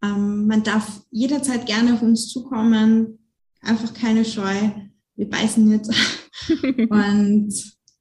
Ähm, 0.02 0.46
man 0.46 0.62
darf 0.62 1.02
jederzeit 1.10 1.66
gerne 1.66 1.94
auf 1.94 2.02
uns 2.02 2.28
zukommen. 2.28 3.18
Einfach 3.60 3.92
keine 3.94 4.24
Scheu. 4.24 4.54
Wir 5.16 5.28
beißen 5.28 5.64
nicht. 5.64 5.86
und 6.90 7.52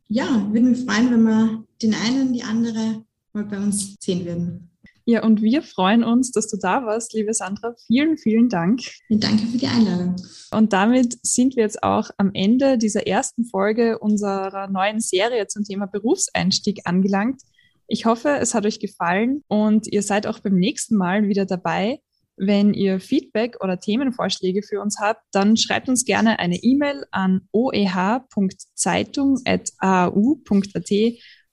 ja, 0.08 0.48
würden 0.52 0.76
wir 0.76 0.86
freuen, 0.86 1.12
wenn 1.12 1.24
wir 1.24 1.66
den 1.82 1.96
einen, 1.96 2.34
die 2.34 2.44
andere 2.44 3.06
mal 3.34 3.46
bei 3.46 3.58
uns 3.58 3.96
sehen 4.00 4.26
würden. 4.26 4.69
Ja, 5.10 5.24
und 5.24 5.42
wir 5.42 5.64
freuen 5.64 6.04
uns, 6.04 6.30
dass 6.30 6.52
du 6.52 6.58
da 6.58 6.86
warst, 6.86 7.16
liebe 7.16 7.34
Sandra. 7.34 7.74
Vielen, 7.88 8.20
vielen 8.20 8.48
Dank. 8.48 8.82
Und 9.10 9.24
danke 9.24 9.48
für 9.48 9.58
die 9.58 9.66
Einladung. 9.66 10.16
Und 10.52 10.72
damit 10.72 11.18
sind 11.24 11.56
wir 11.56 11.64
jetzt 11.64 11.82
auch 11.82 12.12
am 12.18 12.30
Ende 12.36 12.78
dieser 12.78 13.08
ersten 13.08 13.44
Folge 13.44 13.98
unserer 13.98 14.68
neuen 14.68 15.00
Serie 15.00 15.48
zum 15.48 15.64
Thema 15.64 15.88
Berufseinstieg 15.88 16.82
angelangt. 16.86 17.42
Ich 17.88 18.06
hoffe, 18.06 18.38
es 18.40 18.54
hat 18.54 18.68
euch 18.68 18.80
gefallen 18.80 19.44
und 19.48 19.88
ihr 19.88 20.04
seid 20.04 20.28
auch 20.28 20.38
beim 20.38 20.54
nächsten 20.54 20.96
Mal 20.96 21.28
wieder 21.28 21.48
dabei. 21.48 22.02
Wenn 22.38 22.76
ihr 22.76 23.00
Feedback 23.00 23.64
oder 23.64 23.80
Themenvorschläge 23.80 24.62
für 24.62 24.80
uns 24.80 25.00
habt, 25.02 25.24
dann 25.32 25.58
schreibt 25.58 25.90
uns 25.90 26.06
gerne 26.06 26.38
eine 26.38 26.58
E-Mail 26.58 27.08
an 27.10 27.48
oeh.zeitung.au.at 27.52 29.72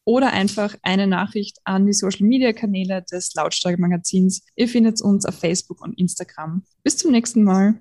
oder 0.07 0.33
einfach 0.33 0.77
eine 0.83 1.07
Nachricht 1.07 1.59
an 1.65 1.85
die 1.85 1.93
Social 1.93 2.27
Media 2.27 2.53
Kanäle 2.53 3.03
des 3.03 3.35
Lautstark 3.35 3.79
Magazins. 3.79 4.47
Ihr 4.55 4.69
findet 4.69 5.03
uns 5.03 5.27
auf 5.27 5.35
Facebook 5.35 5.83
und 5.83 5.99
Instagram. 5.99 6.63
Bis 6.85 6.97
zum 6.97 7.11
nächsten 7.11 7.43
Mal. 7.43 7.75